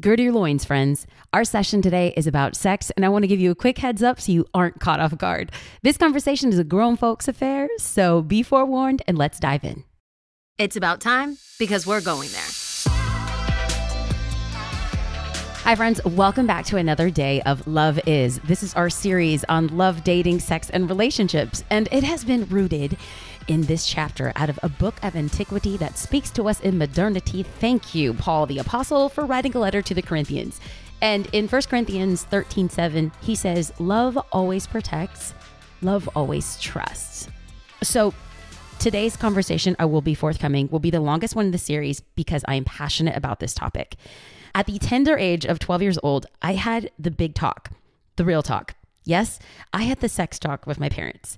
Gird 0.00 0.18
your 0.18 0.32
loins, 0.32 0.64
friends. 0.64 1.06
Our 1.32 1.44
session 1.44 1.80
today 1.80 2.12
is 2.16 2.26
about 2.26 2.56
sex, 2.56 2.90
and 2.96 3.04
I 3.04 3.08
want 3.08 3.22
to 3.22 3.28
give 3.28 3.38
you 3.38 3.52
a 3.52 3.54
quick 3.54 3.78
heads 3.78 4.02
up 4.02 4.20
so 4.20 4.32
you 4.32 4.44
aren't 4.52 4.80
caught 4.80 4.98
off 4.98 5.16
guard. 5.16 5.52
This 5.82 5.96
conversation 5.96 6.48
is 6.48 6.58
a 6.58 6.64
grown 6.64 6.96
folks 6.96 7.28
affair, 7.28 7.68
so 7.78 8.20
be 8.20 8.42
forewarned 8.42 9.02
and 9.06 9.16
let's 9.16 9.38
dive 9.38 9.62
in. 9.62 9.84
It's 10.58 10.74
about 10.74 11.00
time 11.00 11.38
because 11.60 11.86
we're 11.86 12.00
going 12.00 12.28
there. 12.32 12.42
Hi, 15.62 15.74
friends. 15.76 16.04
Welcome 16.04 16.46
back 16.46 16.66
to 16.66 16.76
another 16.76 17.08
day 17.08 17.40
of 17.42 17.66
Love 17.66 17.98
Is. 18.06 18.38
This 18.40 18.62
is 18.62 18.74
our 18.74 18.90
series 18.90 19.44
on 19.44 19.68
love, 19.68 20.04
dating, 20.04 20.40
sex, 20.40 20.68
and 20.68 20.90
relationships, 20.90 21.64
and 21.70 21.88
it 21.90 22.02
has 22.02 22.22
been 22.22 22.46
rooted 22.48 22.98
in 23.48 23.62
this 23.62 23.86
chapter 23.86 24.32
out 24.36 24.50
of 24.50 24.58
a 24.62 24.68
book 24.68 24.94
of 25.02 25.16
antiquity 25.16 25.76
that 25.76 25.98
speaks 25.98 26.30
to 26.30 26.48
us 26.48 26.60
in 26.60 26.78
modernity. 26.78 27.42
Thank 27.42 27.94
you, 27.94 28.14
Paul 28.14 28.46
the 28.46 28.58
Apostle, 28.58 29.08
for 29.08 29.24
writing 29.24 29.54
a 29.54 29.58
letter 29.58 29.82
to 29.82 29.94
the 29.94 30.02
Corinthians. 30.02 30.60
And 31.00 31.26
in 31.32 31.48
1 31.48 31.62
Corinthians 31.62 32.24
13 32.24 32.68
7, 32.68 33.12
he 33.20 33.34
says, 33.34 33.72
Love 33.78 34.16
always 34.32 34.66
protects, 34.66 35.34
love 35.82 36.08
always 36.14 36.58
trusts. 36.60 37.28
So, 37.82 38.14
today's 38.78 39.16
conversation, 39.16 39.76
I 39.78 39.84
will 39.84 40.00
be 40.00 40.14
forthcoming, 40.14 40.68
will 40.70 40.78
be 40.78 40.90
the 40.90 41.00
longest 41.00 41.36
one 41.36 41.46
in 41.46 41.52
the 41.52 41.58
series 41.58 42.00
because 42.00 42.44
I 42.48 42.54
am 42.54 42.64
passionate 42.64 43.16
about 43.16 43.40
this 43.40 43.54
topic. 43.54 43.96
At 44.54 44.66
the 44.66 44.78
tender 44.78 45.18
age 45.18 45.44
of 45.44 45.58
12 45.58 45.82
years 45.82 45.98
old, 46.02 46.26
I 46.40 46.54
had 46.54 46.90
the 46.98 47.10
big 47.10 47.34
talk, 47.34 47.70
the 48.16 48.24
real 48.24 48.42
talk. 48.42 48.74
Yes, 49.04 49.38
I 49.72 49.82
had 49.82 50.00
the 50.00 50.08
sex 50.08 50.38
talk 50.38 50.66
with 50.66 50.80
my 50.80 50.88
parents. 50.88 51.36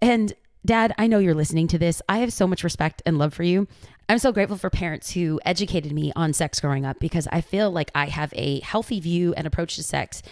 And 0.00 0.34
Dad, 0.66 0.92
I 0.98 1.06
know 1.06 1.20
you're 1.20 1.32
listening 1.32 1.68
to 1.68 1.78
this. 1.78 2.02
I 2.08 2.18
have 2.18 2.32
so 2.32 2.48
much 2.48 2.64
respect 2.64 3.00
and 3.06 3.18
love 3.18 3.32
for 3.32 3.44
you. 3.44 3.68
I'm 4.08 4.18
so 4.18 4.32
grateful 4.32 4.56
for 4.56 4.68
parents 4.68 5.12
who 5.12 5.38
educated 5.44 5.92
me 5.92 6.12
on 6.16 6.32
sex 6.32 6.58
growing 6.58 6.84
up 6.84 6.98
because 6.98 7.28
I 7.30 7.40
feel 7.40 7.70
like 7.70 7.92
I 7.94 8.06
have 8.06 8.34
a 8.34 8.58
healthy 8.60 8.98
view 8.98 9.32
and 9.34 9.46
approach 9.46 9.76
to 9.76 9.84
sex 9.84 10.22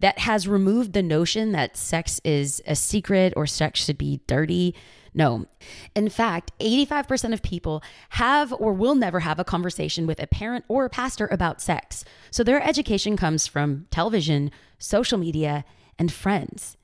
that 0.00 0.18
has 0.18 0.46
removed 0.46 0.92
the 0.92 1.02
notion 1.02 1.52
that 1.52 1.78
sex 1.78 2.20
is 2.22 2.62
a 2.66 2.76
secret 2.76 3.32
or 3.34 3.46
sex 3.46 3.82
should 3.82 3.96
be 3.96 4.20
dirty. 4.26 4.74
No. 5.14 5.46
In 5.94 6.10
fact, 6.10 6.52
85% 6.60 7.32
of 7.32 7.42
people 7.42 7.82
have 8.10 8.52
or 8.52 8.74
will 8.74 8.94
never 8.94 9.20
have 9.20 9.38
a 9.38 9.44
conversation 9.44 10.06
with 10.06 10.22
a 10.22 10.26
parent 10.26 10.66
or 10.68 10.84
a 10.84 10.90
pastor 10.90 11.26
about 11.28 11.62
sex. 11.62 12.04
So 12.30 12.44
their 12.44 12.62
education 12.62 13.16
comes 13.16 13.46
from 13.46 13.86
television, 13.90 14.50
social 14.78 15.16
media, 15.16 15.64
and 15.98 16.12
friends. 16.12 16.77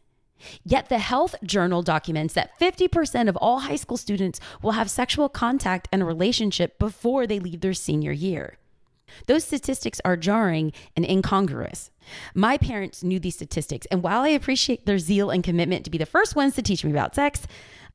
Yet 0.64 0.88
the 0.88 0.98
Health 0.98 1.34
Journal 1.42 1.82
documents 1.82 2.34
that 2.34 2.58
50% 2.58 3.28
of 3.28 3.36
all 3.36 3.60
high 3.60 3.76
school 3.76 3.96
students 3.96 4.40
will 4.62 4.72
have 4.72 4.90
sexual 4.90 5.28
contact 5.28 5.88
and 5.92 6.02
a 6.02 6.04
relationship 6.06 6.78
before 6.78 7.26
they 7.26 7.38
leave 7.38 7.60
their 7.60 7.74
senior 7.74 8.12
year. 8.12 8.58
Those 9.26 9.44
statistics 9.44 10.00
are 10.04 10.16
jarring 10.16 10.72
and 10.96 11.04
incongruous. 11.04 11.90
My 12.34 12.58
parents 12.58 13.02
knew 13.02 13.18
these 13.18 13.36
statistics, 13.36 13.86
and 13.90 14.02
while 14.02 14.22
I 14.22 14.28
appreciate 14.28 14.86
their 14.86 14.98
zeal 14.98 15.30
and 15.30 15.42
commitment 15.42 15.84
to 15.84 15.90
be 15.90 15.98
the 15.98 16.06
first 16.06 16.36
ones 16.36 16.54
to 16.54 16.62
teach 16.62 16.84
me 16.84 16.90
about 16.90 17.14
sex, 17.14 17.46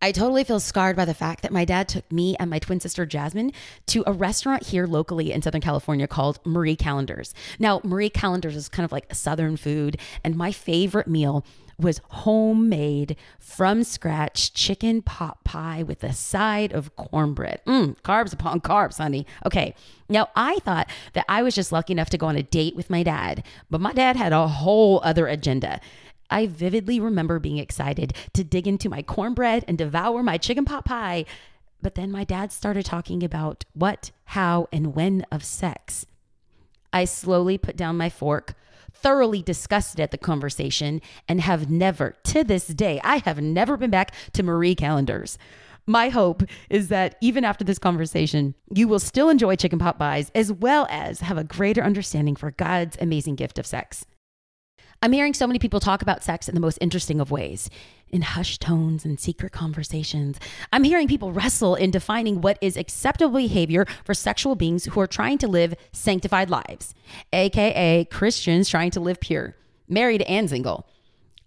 I 0.01 0.13
totally 0.13 0.45
feel 0.45 0.61
scarred 0.61 0.95
by 0.95 1.03
the 1.03 1.13
fact 1.13 1.41
that 1.41 1.51
my 1.51 1.65
dad 1.65 1.89
took 1.89 2.09
me 2.09 2.37
and 2.39 2.49
my 2.49 2.59
twin 2.59 2.79
sister 2.79 3.05
Jasmine 3.05 3.51
to 3.87 4.03
a 4.07 4.13
restaurant 4.13 4.67
here 4.67 4.87
locally 4.87 5.33
in 5.33 5.41
Southern 5.41 5.59
California 5.59 6.07
called 6.07 6.39
Marie 6.45 6.77
Callender's. 6.77 7.33
Now, 7.59 7.81
Marie 7.83 8.09
Callender's 8.09 8.55
is 8.55 8.69
kind 8.69 8.85
of 8.85 8.93
like 8.93 9.13
Southern 9.13 9.57
food, 9.57 9.97
and 10.23 10.37
my 10.37 10.53
favorite 10.53 11.07
meal 11.07 11.45
was 11.77 12.01
homemade 12.09 13.15
from 13.39 13.83
scratch 13.83 14.53
chicken 14.53 15.01
pot 15.01 15.43
pie 15.43 15.83
with 15.83 16.03
a 16.03 16.13
side 16.13 16.71
of 16.71 16.95
cornbread. 16.95 17.61
Mm, 17.65 17.97
carbs 18.01 18.33
upon 18.33 18.61
carbs, 18.61 18.97
honey. 18.97 19.25
Okay. 19.45 19.73
Now, 20.07 20.29
I 20.35 20.59
thought 20.59 20.89
that 21.13 21.25
I 21.29 21.43
was 21.43 21.55
just 21.55 21.71
lucky 21.71 21.93
enough 21.93 22.09
to 22.09 22.17
go 22.17 22.27
on 22.27 22.35
a 22.35 22.43
date 22.43 22.75
with 22.75 22.89
my 22.89 23.03
dad, 23.03 23.43
but 23.69 23.79
my 23.79 23.93
dad 23.93 24.15
had 24.15 24.33
a 24.33 24.47
whole 24.47 25.01
other 25.03 25.27
agenda. 25.27 25.79
I 26.29 26.47
vividly 26.47 26.99
remember 26.99 27.39
being 27.39 27.57
excited 27.57 28.13
to 28.33 28.43
dig 28.43 28.67
into 28.67 28.89
my 28.89 29.01
cornbread 29.01 29.65
and 29.67 29.77
devour 29.77 30.23
my 30.23 30.37
chicken 30.37 30.65
pot 30.65 30.85
pie. 30.85 31.25
But 31.81 31.95
then 31.95 32.11
my 32.11 32.23
dad 32.23 32.51
started 32.51 32.85
talking 32.85 33.23
about 33.23 33.65
what, 33.73 34.11
how, 34.25 34.67
and 34.71 34.95
when 34.95 35.25
of 35.31 35.43
sex. 35.43 36.05
I 36.91 37.05
slowly 37.05 37.57
put 37.57 37.77
down 37.77 37.97
my 37.97 38.09
fork, 38.09 38.55
thoroughly 38.91 39.41
disgusted 39.41 39.99
at 39.99 40.11
the 40.11 40.17
conversation, 40.17 41.01
and 41.27 41.41
have 41.41 41.69
never, 41.69 42.15
to 42.25 42.43
this 42.43 42.67
day, 42.67 42.99
I 43.03 43.17
have 43.17 43.41
never 43.41 43.77
been 43.77 43.91
back 43.91 44.13
to 44.33 44.43
Marie 44.43 44.75
Callender's. 44.75 45.37
My 45.85 46.09
hope 46.09 46.43
is 46.69 46.89
that 46.89 47.15
even 47.21 47.43
after 47.43 47.63
this 47.63 47.79
conversation, 47.79 48.53
you 48.73 48.87
will 48.87 48.99
still 48.99 49.29
enjoy 49.29 49.55
chicken 49.55 49.79
pot 49.79 49.97
pies 49.97 50.31
as 50.35 50.51
well 50.51 50.85
as 50.89 51.21
have 51.21 51.37
a 51.37 51.43
greater 51.43 51.83
understanding 51.83 52.35
for 52.35 52.51
God's 52.51 52.97
amazing 52.99 53.35
gift 53.35 53.57
of 53.57 53.65
sex. 53.65 54.05
I'm 55.01 55.13
hearing 55.13 55.33
so 55.33 55.47
many 55.47 55.59
people 55.59 55.79
talk 55.79 56.01
about 56.01 56.25
sex 56.25 56.49
in 56.49 56.55
the 56.55 56.61
most 56.61 56.77
interesting 56.81 57.21
of 57.21 57.31
ways, 57.31 57.69
in 58.09 58.21
hushed 58.21 58.59
tones 58.59 59.05
and 59.05 59.17
secret 59.17 59.53
conversations. 59.53 60.37
I'm 60.73 60.83
hearing 60.83 61.07
people 61.07 61.31
wrestle 61.31 61.75
in 61.75 61.89
defining 61.89 62.41
what 62.41 62.57
is 62.59 62.75
acceptable 62.75 63.37
behavior 63.39 63.85
for 64.03 64.13
sexual 64.13 64.55
beings 64.55 64.83
who 64.83 64.99
are 64.99 65.07
trying 65.07 65.37
to 65.37 65.47
live 65.47 65.73
sanctified 65.93 66.49
lives, 66.49 66.93
aka 67.31 68.03
Christians 68.11 68.67
trying 68.67 68.91
to 68.91 68.99
live 68.99 69.21
pure, 69.21 69.55
married 69.87 70.23
and 70.23 70.49
single. 70.49 70.85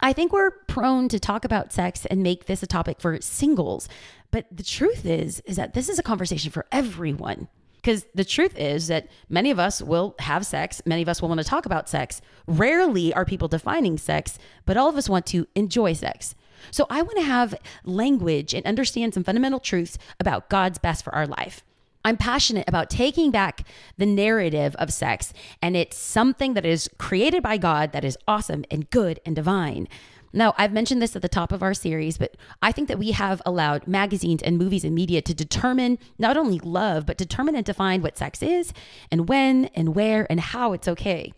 I 0.01 0.15
think 0.15 0.33
we're 0.33 0.53
prone 0.67 1.11
to 1.11 1.21
talk 1.21 1.45
about 1.45 1.75
sex 1.75 2.07
and 2.07 2.23
make 2.23 2.47
this 2.47 2.63
a 2.63 2.67
topic 2.67 3.03
for 3.03 3.21
singles, 3.21 3.87
but 4.31 4.47
the 4.51 4.65
truth 4.65 5.05
is 5.05 5.41
is 5.41 5.57
that 5.57 5.75
this 5.75 5.91
is 5.91 5.99
a 5.99 6.03
conversation 6.03 6.51
for 6.51 6.65
everyone. 6.73 7.49
Because 7.82 8.06
the 8.15 8.25
truth 8.25 8.56
is 8.56 8.87
that 8.87 9.09
many 9.28 9.50
of 9.50 9.59
us 9.59 9.82
will 9.82 10.15
have 10.20 10.47
sex, 10.47 10.81
many 10.87 11.03
of 11.03 11.09
us 11.09 11.20
will 11.20 11.28
want 11.28 11.41
to 11.41 11.47
talk 11.47 11.66
about 11.66 11.88
sex. 11.88 12.22
Rarely 12.47 13.12
are 13.12 13.25
people 13.25 13.48
defining 13.48 13.98
sex, 13.98 14.38
but 14.65 14.76
all 14.76 14.88
of 14.88 14.97
us 14.97 15.09
want 15.09 15.26
to 15.26 15.48
enjoy 15.56 15.92
sex. 15.92 16.37
So 16.71 16.87
I 16.88 17.03
want 17.03 17.16
to 17.19 17.25
have 17.25 17.56
language 17.84 18.54
and 18.54 18.65
understand 18.65 19.15
some 19.15 19.25
fundamental 19.25 19.59
truths 19.59 19.98
about 20.21 20.48
God's 20.48 20.78
best 20.78 21.03
for 21.03 21.12
our 21.12 21.26
life. 21.26 21.65
I'm 22.04 22.16
passionate 22.16 22.69
about 22.69 22.91
taking 22.91 23.31
back 23.31 23.66
the 23.97 24.06
narrative 24.06 24.76
of 24.76 24.92
sex, 24.92 25.32
and 25.60 25.76
it's 25.76 25.97
something 25.97 26.54
that 26.54 26.66
is 26.66 26.88
created 26.98 27.42
by 27.42 27.56
God 27.56 27.92
that 27.92 28.04
is 28.04 28.19
awesome 28.28 28.65
and 28.71 28.91
good 28.91 29.21
and 29.26 29.34
divine. 29.34 29.88
Now, 30.32 30.54
I've 30.56 30.72
mentioned 30.72 31.03
this 31.03 31.15
at 31.15 31.22
the 31.22 31.28
top 31.28 31.53
of 31.53 31.62
our 31.62 31.75
series, 31.75 32.16
but 32.16 32.37
I 32.62 32.72
think 32.72 32.88
that 32.88 32.98
we 32.98 33.10
have 33.12 33.43
allowed 33.44 33.87
magazines 33.87 34.43
and 34.43 34.56
movies 34.56 34.84
and 34.84 34.94
media 34.94 35.20
to 35.20 35.34
determine 35.34 35.98
not 36.19 36.37
only 36.37 36.59
love, 36.59 37.04
but 37.04 37.19
determine 37.19 37.54
and 37.54 37.65
define 37.65 38.00
what 38.00 38.16
sex 38.16 38.42
is 38.42 38.72
and 39.10 39.28
when 39.28 39.66
and 39.75 39.94
where 39.94 40.26
and 40.31 40.41
how 40.41 40.72
it's 40.72 40.88
okay. 40.88 41.32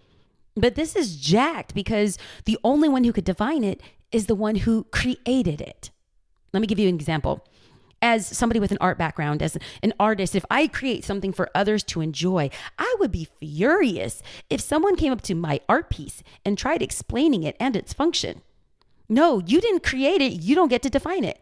But 0.56 0.77
this 0.77 0.94
is 0.94 1.16
jacked 1.16 1.75
because 1.75 2.19
the 2.44 2.59
only 2.62 2.88
one 2.88 3.03
who 3.03 3.12
could 3.12 3.25
define 3.25 3.65
it 3.65 3.81
is 4.12 4.27
the 4.27 4.37
one 4.37 4.54
who 4.56 4.84
created 4.93 5.60
it. 5.60 5.91
Let 6.53 6.60
me 6.60 6.69
give 6.69 6.78
you 6.78 6.88
an 6.88 6.94
example. 6.94 7.44
As 8.00 8.27
somebody 8.27 8.60
with 8.60 8.71
an 8.71 8.78
art 8.81 8.99
background, 8.99 9.43
as 9.43 9.56
an 9.83 9.94
artist, 9.99 10.37
if 10.37 10.44
I 10.50 10.69
create 10.69 11.04
something 11.04 11.33
for 11.33 11.50
others 11.54 11.83
to 11.84 12.00
enjoy, 12.00 12.50
I 12.78 12.94
would 13.00 13.10
be 13.10 13.28
furious 13.41 14.22
if 14.50 14.60
someone 14.60 14.94
came 14.94 15.12
up 15.12 15.22
to 15.22 15.34
my 15.34 15.60
art 15.69 15.91
piece 15.91 16.22
and 16.44 16.56
tried 16.56 16.83
explaining 16.83 17.43
it 17.43 17.56
and 17.59 17.75
its 17.75 17.93
function. 17.93 18.43
No, 19.09 19.42
you 19.44 19.60
didn't 19.60 19.82
create 19.82 20.20
it. 20.22 20.42
You 20.42 20.54
don't 20.54 20.69
get 20.69 20.82
to 20.82 20.91
define 20.91 21.25
it. 21.25 21.41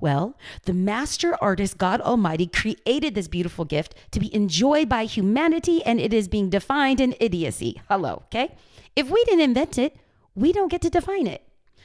Well, 0.00 0.36
the 0.64 0.72
master 0.72 1.36
artist, 1.40 1.78
God 1.78 2.00
Almighty, 2.00 2.48
created 2.48 3.14
this 3.14 3.28
beautiful 3.28 3.64
gift 3.64 3.94
to 4.10 4.18
be 4.18 4.34
enjoyed 4.34 4.88
by 4.88 5.04
humanity, 5.04 5.80
and 5.84 6.00
it 6.00 6.12
is 6.12 6.26
being 6.26 6.50
defined 6.50 7.00
in 7.00 7.14
idiocy. 7.20 7.80
Hello, 7.88 8.24
okay? 8.26 8.56
If 8.96 9.10
we 9.10 9.22
didn't 9.24 9.42
invent 9.42 9.78
it, 9.78 9.96
we 10.34 10.52
don't 10.52 10.70
get 10.70 10.82
to 10.82 10.90
define 10.90 11.28
it. 11.28 11.42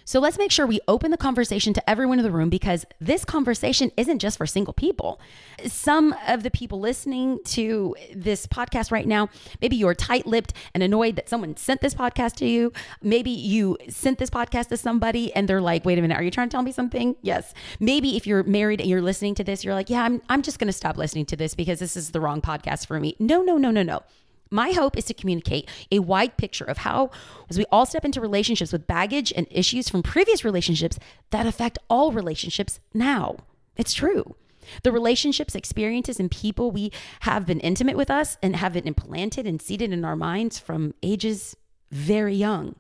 So 0.07 0.22
let's 0.22 0.38
make 0.38 0.53
sure 0.53 0.66
we 0.66 0.79
open 0.88 1.12
the 1.12 1.18
conversation 1.18 1.73
to 1.73 1.90
everyone 1.90 2.18
in 2.18 2.23
the 2.23 2.31
room 2.31 2.50
because 2.50 2.85
this 3.01 3.25
conversation 3.25 3.91
isn't 3.97 4.19
just 4.19 4.38
for 4.38 4.47
single 4.47 4.73
people. 4.73 5.19
Some 5.66 6.16
of 6.29 6.44
the 6.44 6.50
people 6.50 6.79
listening 6.79 7.41
to 7.47 7.94
this 8.16 8.47
podcast 8.47 8.90
right 8.90 9.06
now, 9.06 9.28
maybe 9.62 9.75
you're 9.75 9.94
tight 9.94 10.25
lipped 10.25 10.53
and 10.73 10.81
annoyed 10.81 11.18
that 11.18 11.28
someone 11.28 11.57
sent 11.57 11.81
this 11.81 11.94
podcast 11.94 12.36
to 12.36 12.45
you. 12.45 12.71
Maybe 13.01 13.31
you 13.31 13.77
sent 13.89 14.18
this 14.18 14.30
podcast 14.30 14.69
to 14.69 14.77
somebody 14.77 15.33
and 15.33 15.45
they're 15.45 15.59
like, 15.59 15.83
wait 15.83 15.98
a 15.98 16.01
minute, 16.01 16.15
are 16.15 16.24
you 16.24 16.31
trying 16.31 16.48
to 16.48 16.54
tell 16.54 16.63
me 16.63 16.71
something? 16.71 17.18
Yes. 17.21 17.54
Maybe 17.81 18.15
if 18.15 18.25
you're 18.25 18.44
married 18.44 18.80
and 18.80 18.89
you're 18.89 19.01
listening 19.01 19.36
to 19.36 19.44
this, 19.44 19.65
you're 19.65 19.74
like, 19.74 19.89
yeah, 19.89 20.04
I'm, 20.04 20.21
I'm 20.30 20.42
just 20.42 20.57
going 20.57 20.69
to 20.69 20.74
stop 20.74 20.95
listening 20.95 21.25
to 21.25 21.36
this 21.36 21.54
because 21.54 21.80
this 21.80 21.98
is 21.98 22.12
the 22.12 22.21
wrong 22.21 22.39
podcast 22.39 22.88
for 22.88 22.98
me. 23.01 23.18
No, 23.19 23.42
no, 23.42 23.57
no, 23.57 23.71
no, 23.71 23.83
no. 23.83 24.04
My 24.49 24.71
hope 24.71 24.97
is 24.97 25.05
to 25.05 25.13
communicate 25.13 25.69
a 25.91 25.99
wide 25.99 26.38
picture 26.38 26.65
of 26.65 26.79
how, 26.79 27.11
as 27.49 27.57
we 27.57 27.65
all 27.71 27.85
step 27.85 28.05
into 28.05 28.21
relationships 28.21 28.71
with 28.71 28.88
baggage 28.88 29.33
and 29.35 29.47
issues 29.49 29.89
from 29.89 30.03
previous 30.03 30.45
relationships 30.45 30.99
that 31.31 31.45
affect 31.45 31.77
all 31.89 32.11
relationships 32.11 32.79
now. 32.94 33.38
It's 33.75 33.94
true. 33.94 34.35
The 34.83 34.91
relationships, 34.91 35.55
experiences, 35.55 36.19
and 36.19 36.29
people 36.29 36.71
we 36.71 36.91
have 37.21 37.45
been 37.45 37.59
intimate 37.61 37.95
with 37.95 38.11
us 38.11 38.38
and 38.41 38.55
have 38.55 38.73
been 38.73 38.88
implanted 38.88 39.47
and 39.47 39.61
seated 39.61 39.94
in 39.94 40.03
our 40.03 40.15
minds 40.15 40.59
from 40.59 40.94
ages 41.01 41.55
very 41.91 42.35
young. 42.35 42.75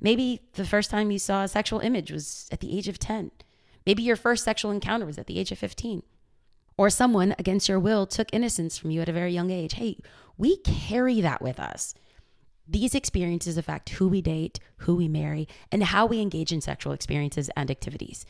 Maybe 0.00 0.40
the 0.54 0.64
first 0.64 0.90
time 0.90 1.10
you 1.10 1.18
saw 1.18 1.42
a 1.42 1.48
sexual 1.48 1.80
image 1.80 2.10
was 2.10 2.48
at 2.52 2.60
the 2.60 2.76
age 2.76 2.88
of 2.88 2.98
10. 2.98 3.30
Maybe 3.84 4.02
your 4.02 4.16
first 4.16 4.44
sexual 4.44 4.70
encounter 4.70 5.06
was 5.06 5.18
at 5.18 5.26
the 5.26 5.38
age 5.38 5.50
of 5.50 5.58
15. 5.58 6.02
Or 6.76 6.90
someone 6.90 7.34
against 7.38 7.68
your 7.68 7.80
will 7.80 8.06
took 8.06 8.32
innocence 8.32 8.78
from 8.78 8.90
you 8.90 9.00
at 9.00 9.08
a 9.08 9.12
very 9.12 9.32
young 9.32 9.50
age. 9.50 9.74
Hey, 9.74 9.98
we 10.38 10.56
carry 10.58 11.20
that 11.20 11.42
with 11.42 11.60
us. 11.60 11.94
These 12.66 12.94
experiences 12.94 13.58
affect 13.58 13.90
who 13.90 14.08
we 14.08 14.22
date, 14.22 14.60
who 14.78 14.96
we 14.96 15.08
marry, 15.08 15.48
and 15.72 15.82
how 15.82 16.06
we 16.06 16.20
engage 16.20 16.52
in 16.52 16.60
sexual 16.60 16.92
experiences 16.92 17.50
and 17.56 17.70
activities. 17.70 18.24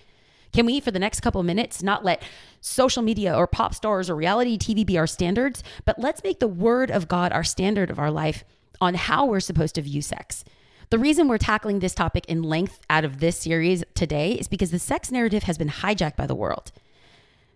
Can 0.53 0.65
we, 0.65 0.81
for 0.81 0.91
the 0.91 0.99
next 0.99 1.21
couple 1.21 1.43
minutes, 1.43 1.83
not 1.83 2.05
let 2.05 2.23
social 2.61 3.03
media 3.03 3.37
or 3.37 3.47
pop 3.47 3.75
stars 3.75 4.09
or 4.09 4.17
reality 4.17 4.57
TV 4.57 4.87
be 4.87 4.97
our 4.97 5.07
standards, 5.07 5.63
but 5.85 5.99
let's 5.99 6.25
make 6.25 6.41
the 6.41 6.49
word 6.49 6.91
of 6.91 7.09
God 7.09 7.33
our 7.33 7.45
standard 7.45 7.91
of 7.91 7.99
our 7.99 8.11
life 8.11 8.45
on 8.81 8.95
how 8.95 9.27
we're 9.27 9.41
supposed 9.41 9.75
to 9.75 9.83
view 9.83 10.01
sex? 10.01 10.45
The 10.91 10.99
reason 10.99 11.29
we're 11.29 11.37
tackling 11.37 11.81
this 11.81 11.95
topic 11.95 12.25
in 12.27 12.43
length 12.43 12.81
out 12.89 13.05
of 13.05 13.21
this 13.21 13.39
series 13.39 13.85
today 13.95 14.33
is 14.33 14.49
because 14.49 14.71
the 14.71 14.79
sex 14.79 15.11
narrative 15.11 15.43
has 15.43 15.59
been 15.59 15.69
hijacked 15.69 16.17
by 16.17 16.27
the 16.27 16.35
world. 16.35 16.73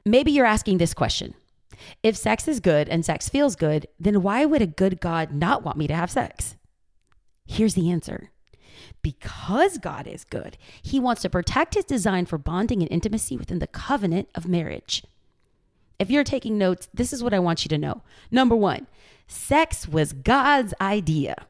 Maybe 0.04 0.32
you're 0.32 0.44
asking 0.44 0.78
this 0.78 0.92
question 0.92 1.34
If 2.02 2.16
sex 2.16 2.48
is 2.48 2.60
good 2.60 2.88
and 2.88 3.04
sex 3.04 3.28
feels 3.28 3.56
good, 3.56 3.86
then 3.98 4.22
why 4.22 4.44
would 4.44 4.62
a 4.62 4.66
good 4.66 5.00
God 5.00 5.32
not 5.32 5.62
want 5.62 5.78
me 5.78 5.86
to 5.86 5.94
have 5.94 6.10
sex? 6.10 6.56
Here's 7.46 7.74
the 7.74 7.90
answer 7.90 8.30
because 9.02 9.78
God 9.78 10.06
is 10.06 10.24
good, 10.24 10.56
he 10.80 11.00
wants 11.00 11.22
to 11.22 11.30
protect 11.30 11.74
his 11.74 11.84
design 11.84 12.26
for 12.26 12.38
bonding 12.38 12.82
and 12.82 12.90
intimacy 12.90 13.36
within 13.36 13.58
the 13.58 13.66
covenant 13.66 14.28
of 14.34 14.46
marriage. 14.46 15.02
If 15.98 16.10
you're 16.10 16.24
taking 16.24 16.58
notes, 16.58 16.88
this 16.92 17.12
is 17.12 17.22
what 17.22 17.34
I 17.34 17.38
want 17.38 17.64
you 17.64 17.68
to 17.70 17.78
know. 17.78 18.02
Number 18.30 18.56
one, 18.56 18.86
sex 19.26 19.86
was 19.86 20.12
God's 20.12 20.74
idea. 20.80 21.46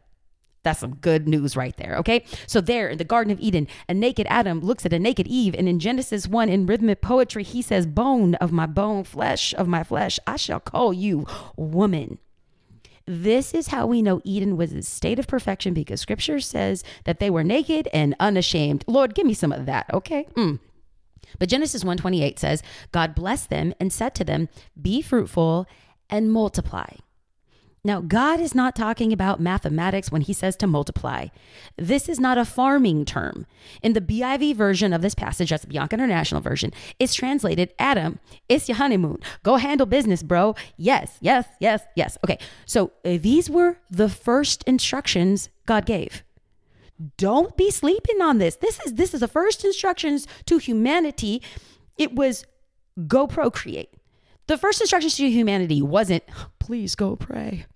That's 0.62 0.80
some 0.80 0.96
good 0.96 1.26
news 1.26 1.56
right 1.56 1.76
there, 1.76 1.96
okay? 1.96 2.24
So, 2.46 2.60
there 2.60 2.88
in 2.88 2.98
the 2.98 3.04
Garden 3.04 3.32
of 3.32 3.40
Eden, 3.40 3.66
a 3.88 3.94
naked 3.94 4.26
Adam 4.30 4.60
looks 4.60 4.86
at 4.86 4.92
a 4.92 4.98
naked 4.98 5.26
Eve, 5.26 5.54
and 5.56 5.68
in 5.68 5.80
Genesis 5.80 6.28
1, 6.28 6.48
in 6.48 6.66
rhythmic 6.66 7.00
poetry, 7.00 7.42
he 7.42 7.62
says, 7.62 7.86
Bone 7.86 8.36
of 8.36 8.52
my 8.52 8.66
bone, 8.66 9.04
flesh 9.04 9.54
of 9.54 9.66
my 9.66 9.82
flesh, 9.82 10.20
I 10.26 10.36
shall 10.36 10.60
call 10.60 10.92
you 10.92 11.26
woman. 11.56 12.18
This 13.06 13.52
is 13.52 13.68
how 13.68 13.86
we 13.86 14.00
know 14.00 14.20
Eden 14.24 14.56
was 14.56 14.72
a 14.72 14.82
state 14.82 15.18
of 15.18 15.26
perfection 15.26 15.74
because 15.74 16.00
scripture 16.00 16.38
says 16.38 16.84
that 17.04 17.18
they 17.18 17.30
were 17.30 17.42
naked 17.42 17.88
and 17.92 18.14
unashamed. 18.20 18.84
Lord, 18.86 19.14
give 19.14 19.26
me 19.26 19.34
some 19.34 19.52
of 19.52 19.66
that, 19.66 19.92
okay? 19.92 20.28
Mm. 20.36 20.60
But 21.38 21.48
Genesis 21.48 21.82
1:28 21.82 22.38
says, 22.38 22.62
God 22.92 23.14
blessed 23.14 23.50
them 23.50 23.74
and 23.80 23.92
said 23.92 24.14
to 24.14 24.24
them, 24.24 24.48
"Be 24.80 25.02
fruitful 25.02 25.66
and 26.08 26.32
multiply." 26.32 26.94
Now, 27.84 28.00
God 28.00 28.38
is 28.38 28.54
not 28.54 28.76
talking 28.76 29.12
about 29.12 29.40
mathematics 29.40 30.12
when 30.12 30.22
he 30.22 30.32
says 30.32 30.54
to 30.58 30.68
multiply. 30.68 31.26
This 31.76 32.08
is 32.08 32.20
not 32.20 32.38
a 32.38 32.44
farming 32.44 33.04
term. 33.04 33.44
In 33.82 33.92
the 33.94 34.00
BIV 34.00 34.54
version 34.54 34.92
of 34.92 35.02
this 35.02 35.16
passage, 35.16 35.50
that's 35.50 35.64
the 35.64 35.68
Bianca 35.68 35.94
International 35.94 36.40
version, 36.40 36.72
it's 37.00 37.12
translated 37.12 37.74
Adam, 37.80 38.20
it's 38.48 38.68
your 38.68 38.76
honeymoon. 38.76 39.18
Go 39.42 39.56
handle 39.56 39.84
business, 39.84 40.22
bro. 40.22 40.54
Yes, 40.76 41.18
yes, 41.20 41.48
yes, 41.58 41.82
yes. 41.96 42.16
Okay, 42.22 42.38
so 42.66 42.92
uh, 43.04 43.18
these 43.20 43.50
were 43.50 43.78
the 43.90 44.08
first 44.08 44.62
instructions 44.62 45.48
God 45.66 45.84
gave. 45.84 46.22
Don't 47.16 47.56
be 47.56 47.72
sleeping 47.72 48.22
on 48.22 48.38
this. 48.38 48.54
This 48.54 48.78
is 48.86 48.94
this 48.94 49.12
is 49.12 49.18
the 49.20 49.28
first 49.28 49.64
instructions 49.64 50.28
to 50.46 50.58
humanity. 50.58 51.42
It 51.98 52.14
was 52.14 52.46
go 53.08 53.26
procreate. 53.26 53.92
The 54.46 54.56
first 54.56 54.80
instructions 54.80 55.16
to 55.16 55.28
humanity 55.28 55.82
wasn't 55.82 56.22
please 56.60 56.94
go 56.94 57.16
pray. 57.16 57.66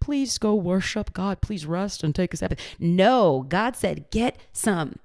Please 0.00 0.38
go 0.38 0.54
worship 0.54 1.12
God. 1.12 1.40
Please 1.40 1.66
rest 1.66 2.02
and 2.02 2.14
take 2.14 2.34
a 2.34 2.36
Sabbath. 2.36 2.60
No, 2.78 3.44
God 3.48 3.76
said, 3.76 4.10
get 4.10 4.38
some. 4.52 4.96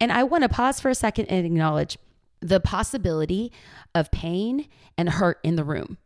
And 0.00 0.12
I 0.12 0.24
want 0.24 0.42
to 0.42 0.48
pause 0.48 0.80
for 0.80 0.88
a 0.88 0.94
second 0.94 1.26
and 1.26 1.46
acknowledge 1.46 1.98
the 2.40 2.60
possibility 2.60 3.52
of 3.94 4.10
pain 4.10 4.68
and 4.98 5.08
hurt 5.08 5.38
in 5.42 5.56
the 5.56 5.64
room. 5.64 5.98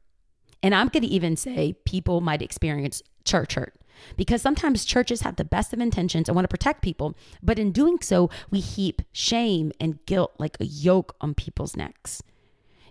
And 0.63 0.75
I'm 0.75 0.89
going 0.89 1.03
to 1.03 1.09
even 1.09 1.37
say 1.37 1.77
people 1.85 2.21
might 2.21 2.43
experience 2.43 3.03
church 3.25 3.55
hurt 3.55 3.75
because 4.17 4.43
sometimes 4.43 4.85
churches 4.85 5.23
have 5.23 5.37
the 5.37 5.45
best 5.45 5.73
of 5.73 5.81
intentions 5.81 6.29
and 6.29 6.37
want 6.37 6.45
to 6.45 6.49
protect 6.49 6.83
people, 6.83 7.17
but 7.43 7.59
in 7.59 7.73
doing 7.73 7.99
so, 8.01 8.31
we 8.51 8.61
heap 8.61 9.03
shame 9.13 9.73
and 9.81 10.05
guilt 10.07 10.33
like 10.39 10.57
a 10.61 10.67
yoke 10.67 11.15
on 11.21 11.35
people's 11.35 11.77
necks. 11.77 12.23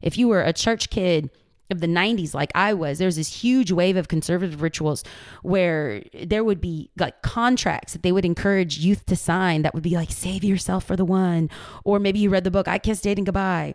If 0.02 0.18
you 0.18 0.28
were 0.28 0.42
a 0.42 0.54
church 0.54 0.90
kid 0.90 1.30
of 1.72 1.80
the 1.80 1.88
90s 1.88 2.34
like 2.34 2.52
I 2.54 2.74
was, 2.74 3.00
there's 3.00 3.16
this 3.16 3.42
huge 3.42 3.72
wave 3.72 3.98
of 3.98 4.08
conservative 4.08 4.62
rituals 4.62 5.04
where 5.42 6.04
there 6.24 6.44
would 6.44 6.62
be 6.62 6.92
like 6.98 7.22
contracts 7.22 7.94
that 7.94 8.04
they 8.04 8.12
would 8.12 8.26
encourage 8.26 8.80
youth 8.80 9.06
to 9.08 9.16
sign 9.16 9.64
that 9.64 9.74
would 9.74 9.84
be 9.84 9.96
like 9.96 10.12
save 10.12 10.44
yourself 10.44 10.84
for 10.86 10.96
the 10.96 11.06
one 11.06 11.50
or 11.84 12.00
maybe 12.00 12.20
you 12.20 12.30
read 12.30 12.44
the 12.44 12.52
book 12.52 12.68
I 12.68 12.78
Kissed 12.78 13.04
Dating 13.04 13.26
Goodbye. 13.26 13.74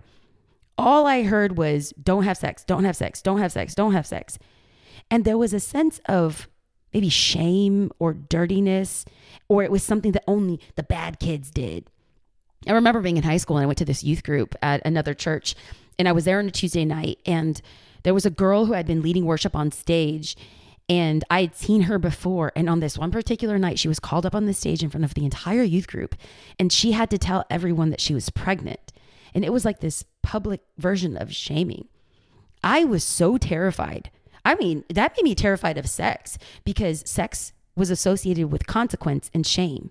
All 0.78 1.06
I 1.06 1.24
heard 1.24 1.58
was 1.58 1.92
don't 2.02 2.22
have 2.24 2.38
sex, 2.38 2.64
don't 2.64 2.84
have 2.84 2.96
sex, 2.96 3.20
don't 3.20 3.38
have 3.38 3.52
sex, 3.52 3.74
don't 3.74 3.92
have 3.92 4.06
sex. 4.06 4.38
And 5.10 5.24
there 5.24 5.38
was 5.38 5.52
a 5.52 5.60
sense 5.60 6.00
of 6.06 6.48
maybe 6.94 7.08
shame 7.08 7.90
or 7.98 8.14
dirtiness 8.14 9.04
or 9.48 9.62
it 9.62 9.70
was 9.70 9.82
something 9.82 10.12
that 10.12 10.24
only 10.26 10.60
the 10.76 10.82
bad 10.82 11.18
kids 11.18 11.50
did. 11.50 11.86
I 12.66 12.72
remember 12.72 13.00
being 13.00 13.16
in 13.16 13.22
high 13.22 13.38
school 13.38 13.56
and 13.56 13.64
I 13.64 13.66
went 13.66 13.78
to 13.78 13.84
this 13.84 14.04
youth 14.04 14.22
group 14.22 14.54
at 14.62 14.82
another 14.84 15.14
church 15.14 15.54
and 16.00 16.08
I 16.08 16.12
was 16.12 16.24
there 16.24 16.38
on 16.38 16.48
a 16.48 16.50
Tuesday 16.50 16.86
night, 16.86 17.18
and 17.26 17.60
there 18.04 18.14
was 18.14 18.24
a 18.24 18.30
girl 18.30 18.64
who 18.64 18.72
had 18.72 18.86
been 18.86 19.02
leading 19.02 19.26
worship 19.26 19.54
on 19.54 19.70
stage. 19.70 20.34
And 20.88 21.22
I 21.28 21.42
had 21.42 21.54
seen 21.54 21.82
her 21.82 21.98
before. 21.98 22.52
And 22.56 22.70
on 22.70 22.80
this 22.80 22.96
one 22.96 23.10
particular 23.10 23.58
night, 23.58 23.78
she 23.78 23.86
was 23.86 24.00
called 24.00 24.24
up 24.24 24.34
on 24.34 24.46
the 24.46 24.54
stage 24.54 24.82
in 24.82 24.88
front 24.88 25.04
of 25.04 25.12
the 25.12 25.26
entire 25.26 25.62
youth 25.62 25.86
group. 25.86 26.16
And 26.58 26.72
she 26.72 26.92
had 26.92 27.10
to 27.10 27.18
tell 27.18 27.44
everyone 27.50 27.90
that 27.90 28.00
she 28.00 28.14
was 28.14 28.30
pregnant. 28.30 28.94
And 29.34 29.44
it 29.44 29.52
was 29.52 29.66
like 29.66 29.80
this 29.80 30.04
public 30.22 30.62
version 30.78 31.18
of 31.18 31.34
shaming. 31.34 31.86
I 32.64 32.82
was 32.84 33.04
so 33.04 33.36
terrified. 33.36 34.10
I 34.42 34.54
mean, 34.54 34.84
that 34.88 35.12
made 35.16 35.24
me 35.24 35.34
terrified 35.34 35.76
of 35.76 35.86
sex 35.86 36.38
because 36.64 37.08
sex 37.08 37.52
was 37.76 37.90
associated 37.90 38.50
with 38.50 38.66
consequence 38.66 39.30
and 39.34 39.46
shame. 39.46 39.90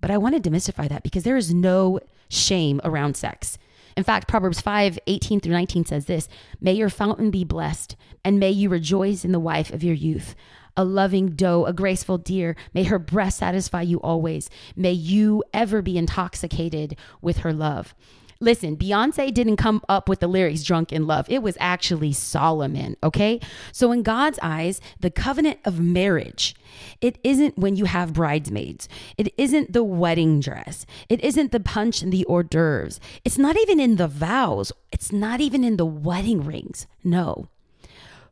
But 0.00 0.10
I 0.10 0.18
want 0.18 0.42
to 0.42 0.50
demystify 0.50 0.88
that 0.88 1.04
because 1.04 1.22
there 1.22 1.36
is 1.36 1.54
no 1.54 2.00
shame 2.28 2.80
around 2.84 3.16
sex. 3.16 3.58
In 3.96 4.04
fact, 4.04 4.28
Proverbs 4.28 4.60
5 4.60 4.98
18 5.06 5.40
through 5.40 5.52
19 5.52 5.84
says 5.84 6.06
this 6.06 6.28
May 6.60 6.72
your 6.72 6.88
fountain 6.88 7.30
be 7.30 7.44
blessed, 7.44 7.96
and 8.24 8.38
may 8.38 8.50
you 8.50 8.68
rejoice 8.68 9.24
in 9.24 9.32
the 9.32 9.40
wife 9.40 9.72
of 9.72 9.82
your 9.82 9.94
youth. 9.94 10.34
A 10.76 10.84
loving 10.84 11.30
doe, 11.30 11.66
a 11.66 11.72
graceful 11.72 12.16
deer, 12.16 12.56
may 12.72 12.84
her 12.84 12.98
breast 12.98 13.38
satisfy 13.38 13.82
you 13.82 14.00
always. 14.00 14.48
May 14.76 14.92
you 14.92 15.42
ever 15.52 15.82
be 15.82 15.98
intoxicated 15.98 16.96
with 17.20 17.38
her 17.38 17.52
love. 17.52 17.94
Listen, 18.42 18.74
Beyonce 18.74 19.34
didn't 19.34 19.58
come 19.58 19.82
up 19.86 20.08
with 20.08 20.20
the 20.20 20.26
lyrics 20.26 20.62
drunk 20.62 20.94
in 20.94 21.06
love. 21.06 21.28
It 21.28 21.42
was 21.42 21.58
actually 21.60 22.12
Solomon, 22.12 22.96
okay? 23.02 23.38
So, 23.70 23.92
in 23.92 24.02
God's 24.02 24.38
eyes, 24.40 24.80
the 24.98 25.10
covenant 25.10 25.58
of 25.66 25.78
marriage, 25.78 26.56
it 27.02 27.18
isn't 27.22 27.58
when 27.58 27.76
you 27.76 27.84
have 27.84 28.14
bridesmaids. 28.14 28.88
It 29.18 29.34
isn't 29.36 29.74
the 29.74 29.84
wedding 29.84 30.40
dress. 30.40 30.86
It 31.10 31.22
isn't 31.22 31.52
the 31.52 31.60
punch 31.60 32.00
and 32.00 32.10
the 32.10 32.24
hors 32.24 32.44
d'oeuvres. 32.44 32.98
It's 33.26 33.36
not 33.36 33.58
even 33.58 33.78
in 33.78 33.96
the 33.96 34.08
vows. 34.08 34.72
It's 34.90 35.12
not 35.12 35.42
even 35.42 35.62
in 35.62 35.76
the 35.76 35.84
wedding 35.84 36.42
rings. 36.42 36.86
No. 37.04 37.48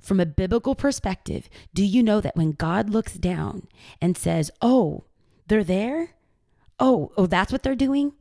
From 0.01 0.21
a 0.21 0.27
biblical 0.27 0.75
perspective, 0.75 1.51
do 1.75 1.85
you 1.85 2.03
know 2.03 2.23
that 2.23 2.35
when 2.35 2.53
God 2.53 2.89
looks 2.89 3.13
down 3.13 3.69
and 4.01 4.17
says, 4.17 4.51
Oh, 4.63 5.05
they're 5.49 5.63
there? 5.63 6.15
Oh, 6.81 7.13
oh, 7.19 7.27
that's 7.27 7.53
what 7.53 7.63
they're 7.63 7.75
doing? 7.75 8.15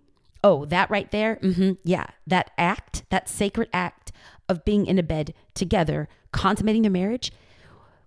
Oh, 0.43 0.65
that 0.65 0.89
right 0.89 1.09
there? 1.11 1.37
Mm-hmm. 1.37 1.73
Yeah. 1.83 2.07
That 2.25 2.51
act, 2.57 3.03
that 3.09 3.29
sacred 3.29 3.69
act 3.73 4.11
of 4.49 4.65
being 4.65 4.85
in 4.85 4.97
a 4.97 5.03
bed 5.03 5.33
together, 5.53 6.07
consummating 6.31 6.83
their 6.83 6.91
marriage. 6.91 7.31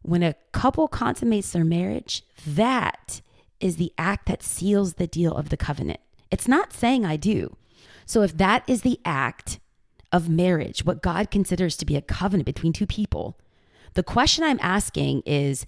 When 0.02 0.22
a 0.22 0.34
couple 0.52 0.88
consummates 0.88 1.52
their 1.52 1.64
marriage, 1.64 2.22
that 2.46 3.20
is 3.60 3.76
the 3.76 3.92
act 3.98 4.26
that 4.26 4.42
seals 4.42 4.94
the 4.94 5.06
deal 5.06 5.34
of 5.34 5.50
the 5.50 5.56
covenant. 5.56 6.00
It's 6.30 6.48
not 6.48 6.72
saying 6.72 7.04
I 7.04 7.16
do. 7.16 7.56
So 8.06 8.22
if 8.22 8.36
that 8.38 8.64
is 8.66 8.82
the 8.82 8.98
act 9.04 9.60
of 10.10 10.28
marriage, 10.28 10.84
what 10.84 11.02
God 11.02 11.30
considers 11.30 11.76
to 11.76 11.86
be 11.86 11.96
a 11.96 12.02
covenant 12.02 12.46
between 12.46 12.72
two 12.72 12.86
people, 12.86 13.38
the 13.94 14.02
question 14.02 14.44
I'm 14.44 14.58
asking 14.62 15.22
is 15.26 15.66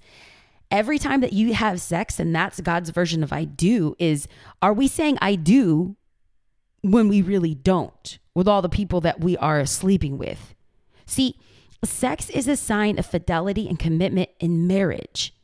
every 0.71 0.99
time 0.99 1.21
that 1.21 1.33
you 1.33 1.53
have 1.55 1.81
sex 1.81 2.19
and 2.19 2.35
that's 2.35 2.61
God's 2.61 2.91
version 2.91 3.23
of 3.23 3.33
I 3.33 3.45
do 3.45 3.95
is 3.99 4.27
are 4.63 4.73
we 4.73 4.89
saying 4.89 5.19
I 5.21 5.35
do 5.35 5.97
when 6.83 7.09
we 7.09 7.23
really 7.23 7.55
don't 7.55 8.19
with 8.35 8.49
all 8.49 8.63
the 8.63 8.69
people 8.69 9.01
that 9.01 9.21
we 9.21 9.37
are 9.39 9.65
sleeping 9.67 10.19
with. 10.19 10.55
See, 11.07 11.37
sex 11.85 12.31
is 12.31 12.49
a 12.49 12.57
sign 12.57 12.99
of 12.99 13.07
fidelity 13.07 13.69
and 13.69 13.79
commitment 13.79 14.31
in 14.41 14.67
marriage. 14.67 15.35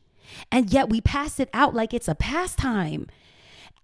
And 0.51 0.71
yet 0.71 0.89
we 0.89 1.01
pass 1.01 1.39
it 1.39 1.49
out 1.53 1.73
like 1.73 1.93
it's 1.93 2.07
a 2.07 2.15
pastime. 2.15 3.07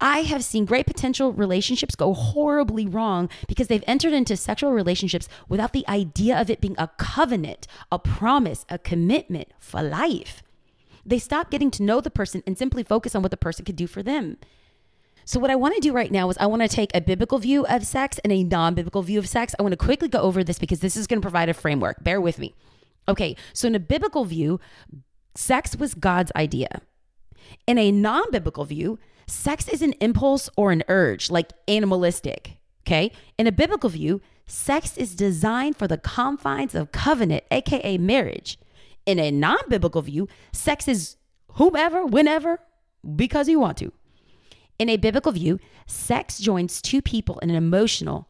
I 0.00 0.20
have 0.20 0.44
seen 0.44 0.66
great 0.66 0.86
potential 0.86 1.32
relationships 1.32 1.94
go 1.94 2.12
horribly 2.12 2.86
wrong 2.86 3.30
because 3.48 3.68
they've 3.68 3.82
entered 3.86 4.12
into 4.12 4.36
sexual 4.36 4.72
relationships 4.72 5.28
without 5.48 5.72
the 5.72 5.88
idea 5.88 6.38
of 6.38 6.50
it 6.50 6.60
being 6.60 6.74
a 6.76 6.90
covenant, 6.98 7.66
a 7.90 7.98
promise, 7.98 8.66
a 8.68 8.78
commitment 8.78 9.48
for 9.58 9.82
life. 9.82 10.42
They 11.04 11.18
stop 11.18 11.50
getting 11.50 11.70
to 11.72 11.82
know 11.82 12.00
the 12.00 12.10
person 12.10 12.42
and 12.46 12.58
simply 12.58 12.82
focus 12.82 13.14
on 13.14 13.22
what 13.22 13.30
the 13.30 13.36
person 13.36 13.64
could 13.64 13.76
do 13.76 13.86
for 13.86 14.02
them. 14.02 14.36
So, 15.28 15.40
what 15.40 15.50
I 15.50 15.56
want 15.56 15.74
to 15.74 15.80
do 15.80 15.92
right 15.92 16.12
now 16.12 16.30
is 16.30 16.38
I 16.38 16.46
want 16.46 16.62
to 16.62 16.68
take 16.68 16.92
a 16.94 17.00
biblical 17.00 17.40
view 17.40 17.66
of 17.66 17.84
sex 17.84 18.20
and 18.22 18.32
a 18.32 18.44
non 18.44 18.74
biblical 18.74 19.02
view 19.02 19.18
of 19.18 19.28
sex. 19.28 19.56
I 19.58 19.62
want 19.62 19.72
to 19.72 19.76
quickly 19.76 20.08
go 20.08 20.20
over 20.20 20.44
this 20.44 20.60
because 20.60 20.78
this 20.78 20.96
is 20.96 21.08
going 21.08 21.20
to 21.20 21.24
provide 21.24 21.48
a 21.48 21.54
framework. 21.54 22.02
Bear 22.04 22.20
with 22.20 22.38
me. 22.38 22.54
Okay, 23.08 23.34
so 23.52 23.66
in 23.66 23.74
a 23.74 23.80
biblical 23.80 24.24
view, 24.24 24.60
sex 25.34 25.74
was 25.74 25.94
God's 25.94 26.30
idea. 26.36 26.80
In 27.66 27.76
a 27.76 27.90
non 27.90 28.30
biblical 28.30 28.64
view, 28.64 29.00
sex 29.26 29.68
is 29.68 29.82
an 29.82 29.94
impulse 30.00 30.48
or 30.56 30.70
an 30.70 30.84
urge, 30.86 31.28
like 31.28 31.52
animalistic. 31.66 32.58
Okay. 32.86 33.10
In 33.36 33.48
a 33.48 33.52
biblical 33.52 33.90
view, 33.90 34.20
sex 34.46 34.96
is 34.96 35.16
designed 35.16 35.76
for 35.76 35.88
the 35.88 35.98
confines 35.98 36.76
of 36.76 36.92
covenant, 36.92 37.42
aka 37.50 37.98
marriage. 37.98 38.60
In 39.06 39.18
a 39.18 39.32
non 39.32 39.58
biblical 39.68 40.02
view, 40.02 40.28
sex 40.52 40.86
is 40.86 41.16
whomever, 41.54 42.06
whenever, 42.06 42.60
because 43.16 43.48
you 43.48 43.58
want 43.58 43.76
to. 43.78 43.92
In 44.78 44.88
a 44.88 44.96
biblical 44.96 45.32
view, 45.32 45.58
sex 45.86 46.38
joins 46.38 46.82
two 46.82 47.00
people 47.00 47.38
in 47.38 47.50
an 47.50 47.56
emotional, 47.56 48.28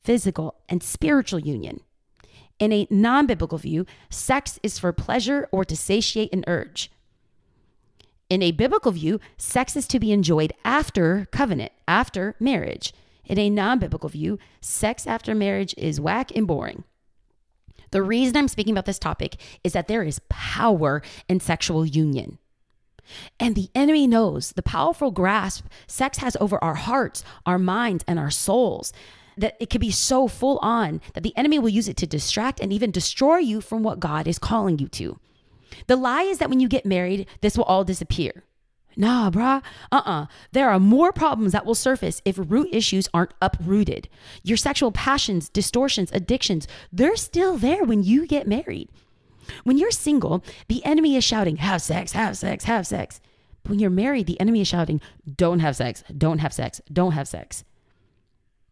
physical, 0.00 0.56
and 0.68 0.82
spiritual 0.82 1.38
union. 1.38 1.80
In 2.58 2.72
a 2.72 2.86
non 2.90 3.26
biblical 3.26 3.58
view, 3.58 3.86
sex 4.10 4.58
is 4.62 4.78
for 4.78 4.92
pleasure 4.92 5.48
or 5.52 5.64
to 5.64 5.76
satiate 5.76 6.32
an 6.32 6.44
urge. 6.46 6.90
In 8.30 8.42
a 8.42 8.52
biblical 8.52 8.92
view, 8.92 9.20
sex 9.36 9.76
is 9.76 9.86
to 9.88 10.00
be 10.00 10.12
enjoyed 10.12 10.52
after 10.64 11.28
covenant, 11.30 11.72
after 11.86 12.34
marriage. 12.40 12.92
In 13.24 13.38
a 13.38 13.50
non 13.50 13.78
biblical 13.78 14.08
view, 14.08 14.38
sex 14.60 15.06
after 15.06 15.34
marriage 15.34 15.74
is 15.78 16.00
whack 16.00 16.34
and 16.34 16.46
boring. 16.46 16.84
The 17.90 18.02
reason 18.02 18.36
I'm 18.36 18.48
speaking 18.48 18.72
about 18.72 18.86
this 18.86 18.98
topic 18.98 19.36
is 19.62 19.72
that 19.72 19.86
there 19.86 20.02
is 20.02 20.20
power 20.28 21.02
in 21.28 21.38
sexual 21.38 21.86
union. 21.86 22.38
And 23.38 23.54
the 23.54 23.70
enemy 23.74 24.06
knows 24.06 24.52
the 24.52 24.62
powerful 24.62 25.10
grasp 25.10 25.66
sex 25.86 26.18
has 26.18 26.36
over 26.40 26.62
our 26.62 26.74
hearts, 26.74 27.24
our 27.46 27.58
minds, 27.58 28.04
and 28.06 28.18
our 28.18 28.30
souls 28.30 28.92
that 29.36 29.56
it 29.60 29.70
could 29.70 29.80
be 29.80 29.90
so 29.90 30.28
full 30.28 30.58
on 30.62 31.00
that 31.14 31.22
the 31.22 31.36
enemy 31.36 31.58
will 31.58 31.68
use 31.68 31.88
it 31.88 31.96
to 31.98 32.06
distract 32.06 32.60
and 32.60 32.72
even 32.72 32.90
destroy 32.90 33.38
you 33.38 33.60
from 33.60 33.82
what 33.82 34.00
God 34.00 34.28
is 34.28 34.38
calling 34.38 34.78
you 34.78 34.88
to. 34.88 35.18
The 35.86 35.96
lie 35.96 36.22
is 36.22 36.38
that 36.38 36.48
when 36.48 36.60
you 36.60 36.68
get 36.68 36.86
married, 36.86 37.26
this 37.40 37.56
will 37.56 37.64
all 37.64 37.84
disappear. 37.84 38.44
Nah, 38.96 39.30
brah. 39.30 39.62
Uh 39.90 39.96
uh-uh. 39.96 40.22
uh. 40.22 40.26
There 40.52 40.70
are 40.70 40.78
more 40.78 41.12
problems 41.12 41.52
that 41.52 41.66
will 41.66 41.74
surface 41.74 42.22
if 42.24 42.38
root 42.38 42.68
issues 42.72 43.08
aren't 43.12 43.34
uprooted. 43.42 44.08
Your 44.44 44.56
sexual 44.56 44.92
passions, 44.92 45.48
distortions, 45.48 46.12
addictions, 46.12 46.68
they're 46.92 47.16
still 47.16 47.56
there 47.56 47.82
when 47.82 48.04
you 48.04 48.26
get 48.26 48.46
married. 48.46 48.88
When 49.64 49.78
you're 49.78 49.90
single, 49.90 50.44
the 50.68 50.84
enemy 50.84 51.16
is 51.16 51.24
shouting, 51.24 51.56
have 51.56 51.82
sex, 51.82 52.12
have 52.12 52.36
sex, 52.36 52.64
have 52.64 52.86
sex. 52.86 53.20
But 53.62 53.70
when 53.70 53.78
you're 53.78 53.90
married, 53.90 54.26
the 54.26 54.40
enemy 54.40 54.60
is 54.60 54.68
shouting, 54.68 55.00
don't 55.36 55.60
have 55.60 55.76
sex, 55.76 56.04
don't 56.16 56.38
have 56.38 56.52
sex, 56.52 56.80
don't 56.92 57.12
have 57.12 57.28
sex. 57.28 57.64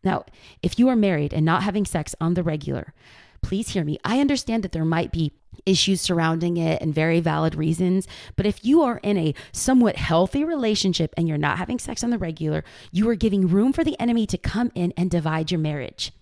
Now, 0.05 0.25
if 0.63 0.79
you 0.79 0.89
are 0.89 0.97
married 0.97 1.33
and 1.33 1.47
not 1.47 1.63
having 1.63 1.87
sex 1.87 2.15
on 2.21 2.35
the 2.35 2.43
regular, 2.43 2.93
please 3.41 3.71
hear 3.71 3.85
me. 3.85 3.99
I 4.05 4.21
understand 4.21 4.63
that 4.65 4.73
there 4.73 4.85
might 4.85 5.13
be 5.13 5.33
issues 5.67 6.01
surrounding 6.01 6.57
it 6.57 6.81
and 6.81 6.95
very 6.95 7.21
valid 7.21 7.55
reasons. 7.55 8.09
But 8.37 8.47
if 8.47 8.65
you 8.65 8.83
are 8.83 8.99
in 8.99 9.17
a 9.17 9.35
somewhat 9.53 9.97
healthy 9.97 10.45
relationship 10.45 11.15
and 11.17 11.29
you're 11.29 11.39
not 11.39 11.59
having 11.59 11.79
sex 11.79 12.03
on 12.03 12.11
the 12.11 12.19
regular, 12.19 12.65
you 12.91 13.09
are 13.09 13.15
giving 13.15 13.49
room 13.49 13.73
for 13.73 13.85
the 13.85 13.99
enemy 14.01 14.27
to 14.27 14.39
come 14.39 14.73
in 14.75 14.93
and 14.97 15.11
divide 15.11 15.51
your 15.51 15.61
marriage. 15.61 16.13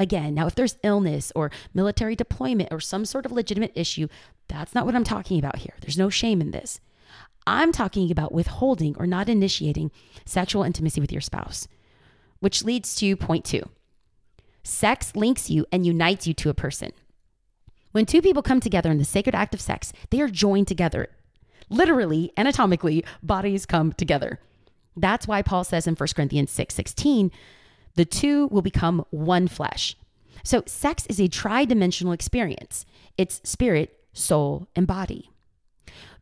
Again, 0.00 0.34
now 0.34 0.48
if 0.48 0.56
there's 0.56 0.78
illness 0.82 1.30
or 1.36 1.52
military 1.72 2.16
deployment 2.16 2.72
or 2.72 2.80
some 2.80 3.04
sort 3.04 3.24
of 3.24 3.30
legitimate 3.30 3.72
issue, 3.76 4.08
that's 4.48 4.74
not 4.74 4.84
what 4.86 4.96
I'm 4.96 5.04
talking 5.04 5.38
about 5.38 5.58
here. 5.58 5.74
There's 5.80 5.98
no 5.98 6.10
shame 6.10 6.40
in 6.40 6.50
this. 6.50 6.80
I'm 7.46 7.70
talking 7.70 8.10
about 8.10 8.32
withholding 8.32 8.96
or 8.98 9.06
not 9.06 9.28
initiating 9.28 9.92
sexual 10.24 10.64
intimacy 10.64 11.00
with 11.00 11.12
your 11.12 11.20
spouse 11.20 11.68
which 12.40 12.64
leads 12.64 12.94
to 12.96 13.16
point 13.16 13.44
two 13.44 13.68
sex 14.62 15.14
links 15.14 15.48
you 15.48 15.64
and 15.72 15.86
unites 15.86 16.26
you 16.26 16.34
to 16.34 16.50
a 16.50 16.54
person. 16.54 16.90
When 17.92 18.06
two 18.06 18.20
people 18.20 18.42
come 18.42 18.60
together 18.60 18.90
in 18.90 18.98
the 18.98 19.04
sacred 19.04 19.34
act 19.34 19.54
of 19.54 19.60
sex, 19.60 19.92
they 20.10 20.20
are 20.20 20.28
joined 20.28 20.68
together. 20.68 21.08
Literally, 21.70 22.30
anatomically, 22.36 23.04
bodies 23.22 23.64
come 23.64 23.92
together. 23.92 24.38
That's 24.96 25.26
why 25.26 25.42
Paul 25.42 25.64
says 25.64 25.86
in 25.86 25.94
1 25.94 26.08
Corinthians 26.14 26.50
6 26.50 26.74
16, 26.74 27.30
the 27.94 28.04
two 28.04 28.46
will 28.48 28.62
become 28.62 29.04
one 29.10 29.48
flesh. 29.48 29.96
So, 30.42 30.62
sex 30.66 31.06
is 31.06 31.20
a 31.20 31.28
tri 31.28 31.64
dimensional 31.64 32.12
experience 32.12 32.86
it's 33.18 33.40
spirit, 33.44 33.98
soul, 34.12 34.68
and 34.74 34.86
body. 34.86 35.30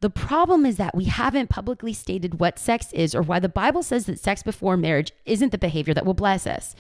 The 0.01 0.11
problem 0.11 0.65
is 0.65 0.77
that 0.77 0.95
we 0.95 1.05
haven't 1.05 1.51
publicly 1.51 1.93
stated 1.93 2.39
what 2.39 2.59
sex 2.59 2.93
is 2.93 3.15
or 3.15 3.23
why 3.23 3.41
the 3.41 3.49
Bible 3.49 3.83
says 3.83 4.07
that 4.07 4.21
sex 4.21 4.43
before 4.43 4.77
marriage 4.77 5.13
isn't 5.27 5.51
the 5.51 5.59
behavior 5.59 5.93
that 5.95 6.07
will 6.07 6.15
bless 6.15 6.47
us. 6.47 6.77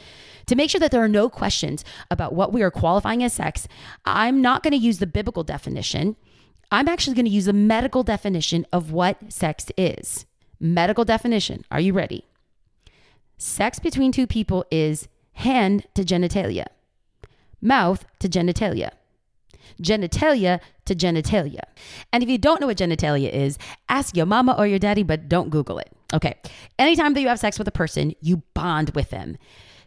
To 0.47 0.55
make 0.55 0.71
sure 0.71 0.79
that 0.81 0.93
there 0.93 1.03
are 1.03 1.09
no 1.09 1.29
questions 1.29 1.85
about 2.11 2.33
what 2.33 2.53
we 2.53 2.63
are 2.63 2.71
qualifying 2.71 3.25
as 3.25 3.33
sex, 3.33 3.67
I'm 4.05 4.41
not 4.41 4.63
going 4.63 4.73
to 4.73 4.77
use 4.79 4.99
the 4.99 5.07
biblical 5.07 5.43
definition. 5.43 6.17
I'm 6.71 6.89
actually 6.89 7.15
going 7.15 7.27
to 7.27 7.31
use 7.31 7.47
the 7.47 7.53
medical 7.53 8.03
definition 8.03 8.67
of 8.73 8.93
what 8.93 9.33
sex 9.33 9.67
is. 9.77 10.25
Medical 10.61 11.05
definition. 11.05 11.65
Are 11.71 11.81
you 11.81 11.93
ready? 11.93 12.25
Sex 13.39 13.79
between 13.79 14.13
two 14.13 14.27
people 14.27 14.65
is 14.71 15.09
hand 15.33 15.87
to 15.95 16.03
genitalia, 16.03 16.67
mouth 17.61 18.05
to 18.19 18.29
genitalia 18.29 18.91
genitalia 19.81 20.61
to 20.85 20.95
genitalia. 20.95 21.61
And 22.13 22.23
if 22.23 22.29
you 22.29 22.39
don't 22.39 22.61
know 22.61 22.67
what 22.67 22.79
genitalia 22.79 23.31
is, 23.31 23.59
ask 23.89 24.17
your 24.17 24.27
mama 24.27 24.55
or 24.59 24.67
your 24.67 24.79
daddy, 24.79 25.03
but 25.03 25.29
don't 25.29 25.51
Google 25.51 25.79
it. 25.79 25.91
Okay. 26.13 26.35
Anytime 26.79 27.15
that 27.15 27.21
you 27.21 27.29
have 27.29 27.39
sex 27.39 27.59
with 27.59 27.69
a 27.69 27.73
person, 27.73 28.15
you 28.21 28.39
bond 28.55 28.91
with 28.91 29.11
them. 29.11 29.37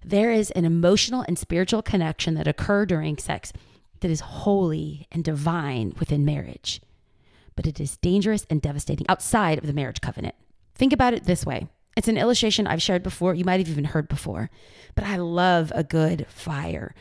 There 0.03 0.31
is 0.31 0.51
an 0.51 0.65
emotional 0.65 1.23
and 1.27 1.37
spiritual 1.37 1.81
connection 1.81 2.35
that 2.35 2.47
occur 2.47 2.85
during 2.85 3.17
sex 3.17 3.53
that 3.99 4.11
is 4.11 4.19
holy 4.19 5.07
and 5.11 5.23
divine 5.23 5.93
within 5.99 6.25
marriage. 6.25 6.81
But 7.55 7.67
it 7.67 7.79
is 7.79 7.97
dangerous 7.97 8.45
and 8.49 8.61
devastating 8.61 9.05
outside 9.09 9.57
of 9.57 9.67
the 9.67 9.73
marriage 9.73 10.01
covenant. 10.01 10.35
Think 10.73 10.93
about 10.93 11.13
it 11.13 11.25
this 11.25 11.45
way. 11.45 11.67
It's 12.01 12.07
an 12.07 12.17
illustration 12.17 12.65
I've 12.65 12.81
shared 12.81 13.03
before. 13.03 13.35
You 13.35 13.45
might 13.45 13.59
have 13.59 13.69
even 13.69 13.83
heard 13.83 14.07
before, 14.07 14.49
but 14.95 15.03
I 15.03 15.17
love 15.17 15.71
a 15.75 15.83
good 15.83 16.25
fire. 16.29 16.95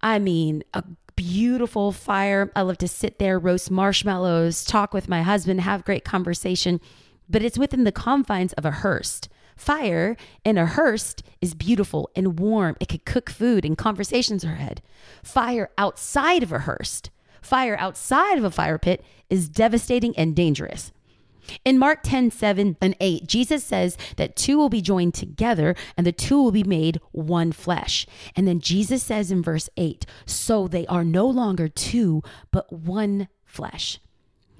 I 0.00 0.18
mean, 0.18 0.64
a 0.72 0.82
beautiful 1.14 1.92
fire. 1.92 2.50
I 2.56 2.62
love 2.62 2.78
to 2.78 2.88
sit 2.88 3.18
there, 3.18 3.38
roast 3.38 3.70
marshmallows, 3.70 4.64
talk 4.64 4.94
with 4.94 5.10
my 5.10 5.20
husband, 5.20 5.60
have 5.60 5.84
great 5.84 6.06
conversation, 6.06 6.80
but 7.28 7.42
it's 7.42 7.58
within 7.58 7.84
the 7.84 7.92
confines 7.92 8.54
of 8.54 8.64
a 8.64 8.70
hearse. 8.70 9.20
Fire 9.58 10.16
in 10.42 10.56
a 10.56 10.64
hearse 10.64 11.16
is 11.42 11.52
beautiful 11.52 12.08
and 12.16 12.40
warm. 12.40 12.78
It 12.80 12.88
could 12.88 13.04
cook 13.04 13.28
food 13.28 13.66
and 13.66 13.76
conversations 13.76 14.42
are 14.42 14.54
had. 14.54 14.80
Fire 15.22 15.68
outside 15.76 16.42
of 16.42 16.50
a 16.50 16.60
hearse, 16.60 17.02
fire 17.42 17.76
outside 17.78 18.38
of 18.38 18.44
a 18.44 18.50
fire 18.50 18.78
pit 18.78 19.04
is 19.28 19.50
devastating 19.50 20.16
and 20.16 20.34
dangerous. 20.34 20.92
In 21.64 21.78
Mark 21.78 22.00
10, 22.02 22.30
7 22.30 22.76
and 22.80 22.96
8, 23.00 23.26
Jesus 23.26 23.64
says 23.64 23.96
that 24.16 24.36
two 24.36 24.56
will 24.56 24.68
be 24.68 24.80
joined 24.80 25.14
together 25.14 25.74
and 25.96 26.06
the 26.06 26.12
two 26.12 26.42
will 26.42 26.52
be 26.52 26.64
made 26.64 27.00
one 27.12 27.52
flesh. 27.52 28.06
And 28.34 28.46
then 28.46 28.60
Jesus 28.60 29.02
says 29.02 29.30
in 29.30 29.42
verse 29.42 29.68
8, 29.76 30.06
so 30.24 30.68
they 30.68 30.86
are 30.86 31.04
no 31.04 31.26
longer 31.26 31.68
two, 31.68 32.22
but 32.50 32.72
one 32.72 33.28
flesh. 33.44 33.98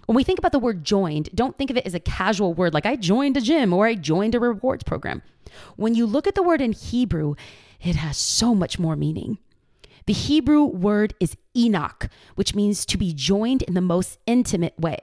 When 0.06 0.16
we 0.16 0.24
think 0.24 0.38
about 0.38 0.52
the 0.52 0.60
word 0.60 0.84
joined, 0.84 1.30
don't 1.34 1.58
think 1.58 1.70
of 1.70 1.76
it 1.76 1.86
as 1.86 1.94
a 1.94 2.00
casual 2.00 2.54
word 2.54 2.72
like 2.72 2.86
I 2.86 2.96
joined 2.96 3.36
a 3.36 3.40
gym 3.40 3.72
or 3.72 3.86
I 3.86 3.94
joined 3.94 4.34
a 4.34 4.40
rewards 4.40 4.84
program. 4.84 5.22
When 5.76 5.94
you 5.94 6.06
look 6.06 6.26
at 6.26 6.34
the 6.34 6.42
word 6.42 6.60
in 6.60 6.72
Hebrew, 6.72 7.34
it 7.80 7.96
has 7.96 8.16
so 8.16 8.54
much 8.54 8.78
more 8.78 8.96
meaning. 8.96 9.38
The 10.06 10.12
Hebrew 10.12 10.62
word 10.62 11.14
is 11.18 11.36
Enoch, 11.56 12.08
which 12.36 12.54
means 12.54 12.86
to 12.86 12.96
be 12.96 13.12
joined 13.12 13.62
in 13.62 13.74
the 13.74 13.80
most 13.80 14.18
intimate 14.26 14.78
way. 14.78 14.98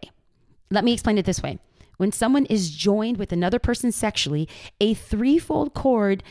Let 0.72 0.86
me 0.86 0.94
explain 0.94 1.18
it 1.18 1.26
this 1.26 1.44
way 1.44 1.60
when 1.98 2.12
someone 2.12 2.46
is 2.48 2.72
joined 2.72 3.18
with 3.18 3.32
another 3.32 3.60
person 3.60 3.92
sexually, 3.92 4.48
a 4.80 4.94
threefold 4.94 5.74
cord 5.74 6.24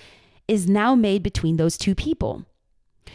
is 0.48 0.68
now 0.68 0.94
made 0.94 1.22
between 1.22 1.56
those 1.56 1.76
two 1.76 1.94
people. 1.94 2.44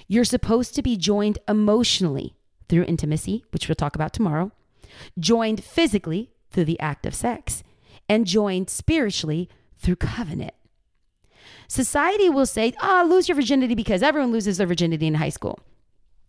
You're 0.07 0.23
supposed 0.23 0.75
to 0.75 0.81
be 0.81 0.97
joined 0.97 1.39
emotionally 1.47 2.35
through 2.69 2.83
intimacy, 2.83 3.43
which 3.51 3.67
we'll 3.67 3.75
talk 3.75 3.95
about 3.95 4.13
tomorrow, 4.13 4.51
joined 5.19 5.63
physically 5.63 6.31
through 6.49 6.65
the 6.65 6.79
act 6.79 7.05
of 7.05 7.15
sex, 7.15 7.63
and 8.09 8.25
joined 8.25 8.69
spiritually 8.69 9.49
through 9.77 9.97
covenant. 9.97 10.53
Society 11.67 12.29
will 12.29 12.45
say, 12.45 12.73
ah, 12.81 13.03
oh, 13.03 13.07
lose 13.07 13.27
your 13.27 13.35
virginity 13.35 13.75
because 13.75 14.01
everyone 14.01 14.31
loses 14.31 14.57
their 14.57 14.67
virginity 14.67 15.05
in 15.05 15.15
high 15.15 15.29
school 15.29 15.59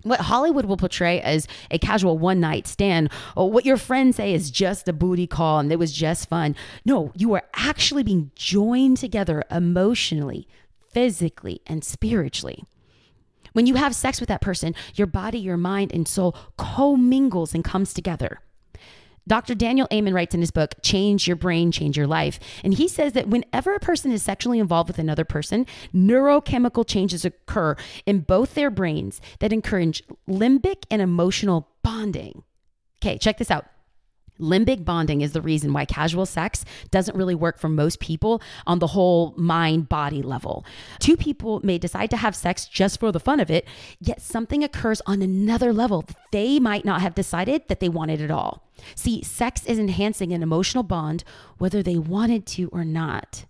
what 0.02 0.20
Hollywood 0.20 0.64
will 0.64 0.76
portray 0.76 1.20
as 1.20 1.48
a 1.70 1.78
casual 1.78 2.18
one 2.18 2.40
night 2.40 2.66
stand, 2.66 3.10
or 3.36 3.50
what 3.50 3.66
your 3.66 3.76
friends 3.76 4.16
say 4.16 4.32
is 4.32 4.50
just 4.50 4.88
a 4.88 4.92
booty 4.92 5.26
call 5.26 5.58
and 5.58 5.72
it 5.72 5.78
was 5.78 5.92
just 5.92 6.28
fun. 6.28 6.54
No, 6.84 7.12
you 7.16 7.34
are 7.34 7.44
actually 7.54 8.02
being 8.02 8.30
joined 8.34 8.98
together 8.98 9.42
emotionally, 9.50 10.46
physically, 10.92 11.60
and 11.66 11.82
spiritually. 11.84 12.64
When 13.52 13.66
you 13.66 13.74
have 13.74 13.94
sex 13.94 14.20
with 14.20 14.28
that 14.28 14.40
person, 14.40 14.74
your 14.94 15.06
body, 15.06 15.38
your 15.38 15.56
mind, 15.56 15.92
and 15.92 16.06
soul 16.06 16.36
commingles 16.56 17.54
and 17.54 17.64
comes 17.64 17.92
together. 17.92 18.40
Dr. 19.28 19.54
Daniel 19.54 19.86
Amen 19.92 20.14
writes 20.14 20.34
in 20.34 20.40
his 20.40 20.50
book, 20.50 20.74
Change 20.82 21.26
Your 21.28 21.36
Brain, 21.36 21.70
Change 21.70 21.96
Your 21.96 22.06
Life. 22.06 22.40
And 22.64 22.74
he 22.74 22.88
says 22.88 23.12
that 23.12 23.28
whenever 23.28 23.74
a 23.74 23.80
person 23.80 24.10
is 24.10 24.22
sexually 24.22 24.58
involved 24.58 24.88
with 24.88 24.98
another 24.98 25.24
person, 25.24 25.66
neurochemical 25.94 26.86
changes 26.86 27.24
occur 27.24 27.76
in 28.06 28.20
both 28.20 28.54
their 28.54 28.70
brains 28.70 29.20
that 29.40 29.52
encourage 29.52 30.02
limbic 30.28 30.84
and 30.90 31.02
emotional 31.02 31.68
bonding. 31.82 32.42
Okay, 33.02 33.18
check 33.18 33.38
this 33.38 33.50
out. 33.50 33.66
Limbic 34.40 34.84
bonding 34.84 35.20
is 35.20 35.32
the 35.32 35.42
reason 35.42 35.72
why 35.72 35.84
casual 35.84 36.24
sex 36.24 36.64
doesn't 36.90 37.16
really 37.16 37.34
work 37.34 37.58
for 37.58 37.68
most 37.68 37.98
people 37.98 38.40
on 38.66 38.78
the 38.78 38.86
whole 38.88 39.34
mind 39.36 39.88
body 39.88 40.22
level. 40.22 40.64
Two 41.00 41.16
people 41.16 41.60
may 41.64 41.76
decide 41.76 42.10
to 42.10 42.16
have 42.16 42.36
sex 42.36 42.66
just 42.66 43.00
for 43.00 43.10
the 43.10 43.20
fun 43.20 43.40
of 43.40 43.50
it, 43.50 43.66
yet 44.00 44.22
something 44.22 44.62
occurs 44.62 45.02
on 45.06 45.22
another 45.22 45.72
level 45.72 46.02
that 46.02 46.16
they 46.30 46.60
might 46.60 46.84
not 46.84 47.00
have 47.02 47.14
decided 47.14 47.66
that 47.68 47.80
they 47.80 47.88
wanted 47.88 48.20
at 48.20 48.30
all. 48.30 48.67
See, 48.94 49.22
sex 49.22 49.64
is 49.66 49.78
enhancing 49.78 50.32
an 50.32 50.42
emotional 50.42 50.82
bond 50.82 51.24
whether 51.58 51.82
they 51.82 51.98
wanted 51.98 52.46
to 52.46 52.68
or 52.68 52.84
not. 52.84 53.44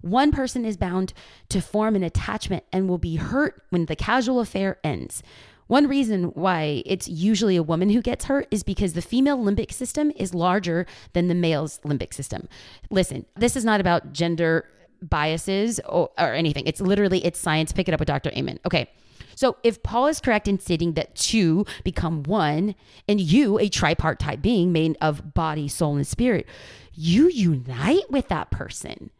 One 0.00 0.32
person 0.32 0.64
is 0.64 0.76
bound 0.76 1.14
to 1.48 1.62
form 1.62 1.96
an 1.96 2.02
attachment 2.02 2.64
and 2.72 2.88
will 2.88 2.98
be 2.98 3.16
hurt 3.16 3.62
when 3.70 3.86
the 3.86 3.96
casual 3.96 4.40
affair 4.40 4.78
ends. 4.84 5.22
One 5.66 5.88
reason 5.88 6.24
why 6.34 6.82
it's 6.84 7.08
usually 7.08 7.56
a 7.56 7.62
woman 7.62 7.88
who 7.88 8.02
gets 8.02 8.26
hurt 8.26 8.46
is 8.50 8.62
because 8.62 8.92
the 8.92 9.00
female 9.00 9.38
limbic 9.38 9.72
system 9.72 10.12
is 10.16 10.34
larger 10.34 10.86
than 11.14 11.28
the 11.28 11.34
male's 11.34 11.78
limbic 11.84 12.12
system. 12.12 12.48
Listen, 12.90 13.24
this 13.36 13.56
is 13.56 13.64
not 13.64 13.80
about 13.80 14.12
gender 14.12 14.68
biases 15.00 15.80
or, 15.86 16.10
or 16.18 16.34
anything. 16.34 16.66
It's 16.66 16.80
literally 16.80 17.24
it's 17.24 17.38
science. 17.40 17.72
Pick 17.72 17.88
it 17.88 17.94
up 17.94 18.00
with 18.00 18.08
Dr. 18.08 18.30
Amen. 18.36 18.58
Okay. 18.66 18.90
So 19.36 19.56
if 19.62 19.82
Paul 19.82 20.06
is 20.06 20.20
correct 20.20 20.48
in 20.48 20.58
stating 20.58 20.94
that 20.94 21.14
two 21.14 21.64
become 21.82 22.22
one 22.22 22.74
and 23.08 23.20
you, 23.20 23.58
a 23.58 23.68
tripartite 23.68 24.42
being 24.42 24.72
made 24.72 24.96
of 25.00 25.34
body, 25.34 25.68
soul, 25.68 25.96
and 25.96 26.06
spirit, 26.06 26.46
you 26.92 27.28
unite 27.28 28.10
with 28.10 28.28
that 28.28 28.50
person. 28.50 29.10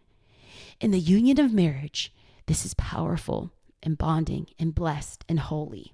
In 0.81 0.91
the 0.91 0.99
union 0.99 1.41
of 1.41 1.53
marriage, 1.53 2.13
this 2.47 2.65
is 2.65 2.75
powerful 2.75 3.51
and 3.83 3.99
bonding 3.99 4.49
and 4.59 4.75
blessed 4.75 5.25
and 5.29 5.41
holy. 5.41 5.93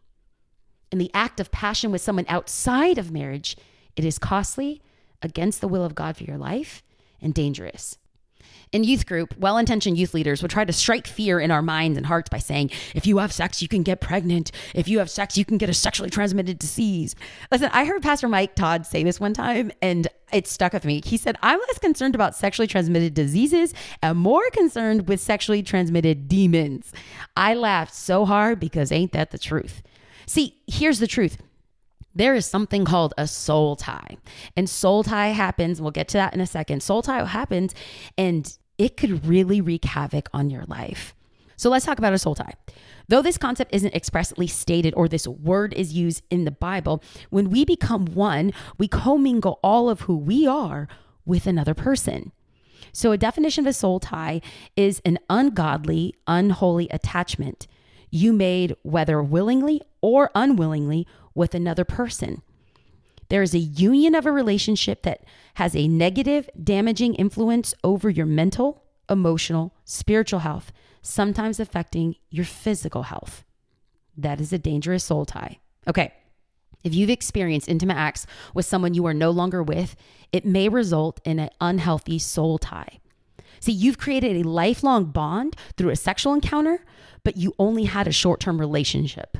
In 0.92 0.98
the 0.98 1.10
act 1.14 1.38
of 1.38 1.52
passion 1.52 1.92
with 1.92 2.00
someone 2.00 2.26
outside 2.28 2.98
of 2.98 3.12
marriage, 3.12 3.56
it 3.96 4.04
is 4.04 4.18
costly, 4.18 4.82
against 5.22 5.60
the 5.60 5.68
will 5.68 5.84
of 5.84 5.94
God 5.94 6.16
for 6.16 6.24
your 6.24 6.38
life, 6.38 6.82
and 7.20 7.34
dangerous. 7.34 7.98
In 8.72 8.84
youth 8.84 9.04
group, 9.04 9.36
well 9.36 9.58
intentioned 9.58 9.98
youth 9.98 10.14
leaders 10.14 10.42
would 10.42 10.50
try 10.52 10.64
to 10.64 10.72
strike 10.72 11.08
fear 11.08 11.40
in 11.40 11.50
our 11.50 11.60
minds 11.60 11.96
and 11.96 12.06
hearts 12.06 12.28
by 12.28 12.38
saying, 12.38 12.70
if 12.94 13.04
you 13.04 13.18
have 13.18 13.32
sex, 13.32 13.60
you 13.60 13.66
can 13.66 13.82
get 13.82 14.00
pregnant. 14.00 14.52
If 14.76 14.86
you 14.86 15.00
have 15.00 15.10
sex, 15.10 15.36
you 15.36 15.44
can 15.44 15.58
get 15.58 15.68
a 15.68 15.74
sexually 15.74 16.08
transmitted 16.08 16.56
disease. 16.60 17.16
Listen, 17.50 17.70
I 17.72 17.84
heard 17.84 18.00
Pastor 18.00 18.28
Mike 18.28 18.54
Todd 18.54 18.86
say 18.86 19.02
this 19.02 19.18
one 19.18 19.34
time 19.34 19.72
and 19.82 20.06
it 20.32 20.46
stuck 20.46 20.72
with 20.72 20.84
me. 20.84 21.00
He 21.04 21.16
said, 21.16 21.36
I'm 21.42 21.58
less 21.58 21.80
concerned 21.80 22.14
about 22.14 22.36
sexually 22.36 22.68
transmitted 22.68 23.12
diseases 23.12 23.74
and 24.02 24.16
more 24.16 24.48
concerned 24.50 25.08
with 25.08 25.18
sexually 25.18 25.64
transmitted 25.64 26.28
demons. 26.28 26.92
I 27.36 27.54
laughed 27.54 27.92
so 27.92 28.24
hard 28.24 28.60
because 28.60 28.92
ain't 28.92 29.10
that 29.12 29.32
the 29.32 29.38
truth? 29.38 29.82
See, 30.26 30.54
here's 30.68 31.00
the 31.00 31.08
truth 31.08 31.38
there 32.14 32.34
is 32.34 32.46
something 32.46 32.84
called 32.84 33.14
a 33.16 33.26
soul 33.26 33.76
tie. 33.76 34.16
And 34.56 34.68
soul 34.68 35.02
tie 35.02 35.28
happens, 35.28 35.80
we'll 35.80 35.90
get 35.90 36.08
to 36.08 36.18
that 36.18 36.34
in 36.34 36.40
a 36.40 36.46
second. 36.46 36.82
Soul 36.82 37.02
tie 37.02 37.24
happens, 37.24 37.74
and 38.18 38.56
it 38.78 38.96
could 38.96 39.26
really 39.26 39.60
wreak 39.60 39.84
havoc 39.84 40.28
on 40.32 40.50
your 40.50 40.64
life. 40.64 41.14
So 41.56 41.68
let's 41.68 41.84
talk 41.84 41.98
about 41.98 42.14
a 42.14 42.18
soul 42.18 42.34
tie. 42.34 42.54
Though 43.08 43.22
this 43.22 43.36
concept 43.36 43.74
isn't 43.74 43.94
expressly 43.94 44.46
stated 44.46 44.94
or 44.96 45.08
this 45.08 45.26
word 45.26 45.74
is 45.74 45.92
used 45.92 46.22
in 46.30 46.44
the 46.44 46.50
Bible, 46.50 47.02
when 47.28 47.50
we 47.50 47.64
become 47.64 48.06
one, 48.06 48.52
we 48.78 48.88
commingle 48.88 49.60
all 49.62 49.90
of 49.90 50.02
who 50.02 50.16
we 50.16 50.46
are 50.46 50.88
with 51.26 51.46
another 51.46 51.74
person. 51.74 52.32
So, 52.92 53.12
a 53.12 53.18
definition 53.18 53.64
of 53.64 53.70
a 53.70 53.72
soul 53.74 54.00
tie 54.00 54.40
is 54.74 55.02
an 55.04 55.18
ungodly, 55.28 56.14
unholy 56.26 56.88
attachment 56.90 57.66
you 58.10 58.32
made, 58.32 58.74
whether 58.82 59.22
willingly 59.22 59.80
or 60.00 60.30
unwillingly, 60.34 61.06
with 61.34 61.54
another 61.54 61.84
person. 61.84 62.42
There 63.28 63.42
is 63.42 63.54
a 63.54 63.58
union 63.58 64.14
of 64.14 64.26
a 64.26 64.32
relationship 64.32 65.02
that 65.02 65.24
has 65.54 65.76
a 65.76 65.88
negative, 65.88 66.50
damaging 66.62 67.14
influence 67.14 67.74
over 67.84 68.10
your 68.10 68.26
mental, 68.26 68.82
emotional, 69.08 69.74
spiritual 69.84 70.40
health, 70.40 70.72
sometimes 71.00 71.60
affecting 71.60 72.16
your 72.30 72.44
physical 72.44 73.04
health. 73.04 73.44
That 74.16 74.40
is 74.40 74.52
a 74.52 74.58
dangerous 74.58 75.04
soul 75.04 75.24
tie. 75.24 75.58
Okay. 75.86 76.12
If 76.82 76.94
you've 76.94 77.10
experienced 77.10 77.68
intimate 77.68 77.96
acts 77.96 78.26
with 78.54 78.66
someone 78.66 78.94
you 78.94 79.06
are 79.06 79.14
no 79.14 79.30
longer 79.30 79.62
with, 79.62 79.96
it 80.32 80.44
may 80.44 80.68
result 80.68 81.20
in 81.24 81.38
an 81.38 81.50
unhealthy 81.60 82.18
soul 82.18 82.58
tie. 82.58 83.00
See, 83.60 83.72
you've 83.72 83.98
created 83.98 84.36
a 84.36 84.48
lifelong 84.48 85.04
bond 85.06 85.56
through 85.76 85.90
a 85.90 85.96
sexual 85.96 86.32
encounter, 86.32 86.84
but 87.22 87.36
you 87.36 87.54
only 87.58 87.84
had 87.84 88.08
a 88.08 88.12
short 88.12 88.40
term 88.40 88.58
relationship. 88.58 89.36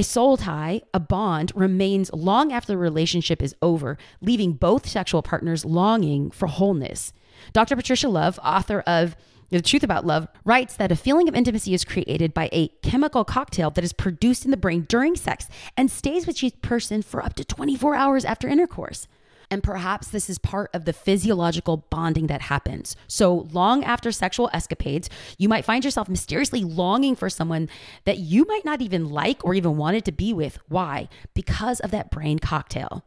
A 0.00 0.02
soul 0.02 0.38
tie, 0.38 0.80
a 0.94 0.98
bond, 0.98 1.52
remains 1.54 2.10
long 2.14 2.54
after 2.54 2.72
the 2.72 2.78
relationship 2.78 3.42
is 3.42 3.54
over, 3.60 3.98
leaving 4.22 4.54
both 4.54 4.88
sexual 4.88 5.20
partners 5.20 5.66
longing 5.66 6.30
for 6.30 6.48
wholeness. 6.48 7.12
Dr. 7.52 7.76
Patricia 7.76 8.08
Love, 8.08 8.40
author 8.42 8.80
of 8.86 9.14
The 9.50 9.60
Truth 9.60 9.82
About 9.82 10.06
Love, 10.06 10.26
writes 10.42 10.74
that 10.76 10.90
a 10.90 10.96
feeling 10.96 11.28
of 11.28 11.34
intimacy 11.34 11.74
is 11.74 11.84
created 11.84 12.32
by 12.32 12.48
a 12.50 12.68
chemical 12.82 13.26
cocktail 13.26 13.68
that 13.72 13.84
is 13.84 13.92
produced 13.92 14.46
in 14.46 14.50
the 14.50 14.56
brain 14.56 14.86
during 14.88 15.16
sex 15.16 15.48
and 15.76 15.90
stays 15.90 16.26
with 16.26 16.42
each 16.42 16.62
person 16.62 17.02
for 17.02 17.22
up 17.22 17.34
to 17.34 17.44
24 17.44 17.94
hours 17.94 18.24
after 18.24 18.48
intercourse. 18.48 19.06
And 19.50 19.62
perhaps 19.64 20.08
this 20.08 20.30
is 20.30 20.38
part 20.38 20.70
of 20.72 20.84
the 20.84 20.92
physiological 20.92 21.78
bonding 21.90 22.28
that 22.28 22.42
happens. 22.42 22.94
So, 23.08 23.48
long 23.52 23.82
after 23.82 24.12
sexual 24.12 24.48
escapades, 24.52 25.10
you 25.38 25.48
might 25.48 25.64
find 25.64 25.84
yourself 25.84 26.08
mysteriously 26.08 26.62
longing 26.62 27.16
for 27.16 27.28
someone 27.28 27.68
that 28.04 28.18
you 28.18 28.44
might 28.46 28.64
not 28.64 28.80
even 28.80 29.10
like 29.10 29.44
or 29.44 29.54
even 29.54 29.76
wanted 29.76 30.04
to 30.04 30.12
be 30.12 30.32
with. 30.32 30.58
Why? 30.68 31.08
Because 31.34 31.80
of 31.80 31.90
that 31.90 32.10
brain 32.12 32.38
cocktail. 32.38 33.04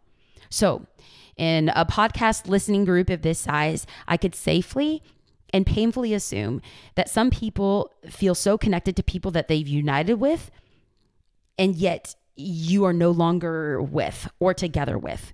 So, 0.49 0.85
in 1.37 1.69
a 1.69 1.85
podcast 1.85 2.47
listening 2.47 2.85
group 2.85 3.09
of 3.09 3.21
this 3.21 3.39
size, 3.39 3.87
I 4.07 4.17
could 4.17 4.35
safely 4.35 5.01
and 5.51 5.65
painfully 5.65 6.13
assume 6.13 6.61
that 6.95 7.09
some 7.09 7.29
people 7.29 7.91
feel 8.09 8.35
so 8.35 8.57
connected 8.57 8.95
to 8.97 9.03
people 9.03 9.31
that 9.31 9.47
they've 9.47 9.67
united 9.67 10.15
with, 10.15 10.51
and 11.57 11.75
yet 11.75 12.15
you 12.35 12.83
are 12.83 12.93
no 12.93 13.11
longer 13.11 13.81
with 13.81 14.27
or 14.39 14.53
together 14.53 14.97
with. 14.97 15.33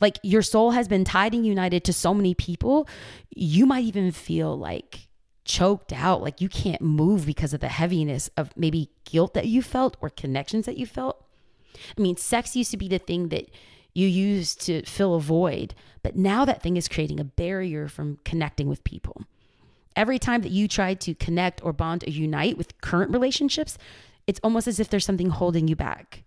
Like 0.00 0.18
your 0.22 0.42
soul 0.42 0.72
has 0.72 0.88
been 0.88 1.04
tied 1.04 1.34
and 1.34 1.46
united 1.46 1.84
to 1.84 1.92
so 1.92 2.12
many 2.12 2.34
people, 2.34 2.88
you 3.34 3.66
might 3.66 3.84
even 3.84 4.12
feel 4.12 4.56
like 4.56 5.08
choked 5.44 5.92
out, 5.92 6.22
like 6.22 6.40
you 6.40 6.48
can't 6.48 6.82
move 6.82 7.24
because 7.24 7.54
of 7.54 7.60
the 7.60 7.68
heaviness 7.68 8.28
of 8.36 8.56
maybe 8.56 8.90
guilt 9.04 9.34
that 9.34 9.46
you 9.46 9.62
felt 9.62 9.96
or 10.00 10.10
connections 10.10 10.66
that 10.66 10.76
you 10.76 10.86
felt. 10.86 11.24
I 11.96 12.00
mean, 12.00 12.16
sex 12.16 12.56
used 12.56 12.70
to 12.72 12.76
be 12.76 12.88
the 12.88 12.98
thing 12.98 13.28
that 13.28 13.48
you 13.94 14.06
used 14.08 14.60
to 14.62 14.82
fill 14.82 15.14
a 15.14 15.20
void, 15.20 15.74
but 16.02 16.16
now 16.16 16.44
that 16.44 16.62
thing 16.62 16.76
is 16.76 16.88
creating 16.88 17.20
a 17.20 17.24
barrier 17.24 17.88
from 17.88 18.18
connecting 18.24 18.68
with 18.68 18.84
people. 18.84 19.22
Every 19.94 20.18
time 20.18 20.42
that 20.42 20.52
you 20.52 20.68
try 20.68 20.92
to 20.92 21.14
connect 21.14 21.64
or 21.64 21.72
bond 21.72 22.04
or 22.06 22.10
unite 22.10 22.58
with 22.58 22.78
current 22.82 23.10
relationships, 23.12 23.78
it's 24.26 24.40
almost 24.42 24.68
as 24.68 24.78
if 24.78 24.90
there's 24.90 25.06
something 25.06 25.30
holding 25.30 25.68
you 25.68 25.76
back. 25.76 26.24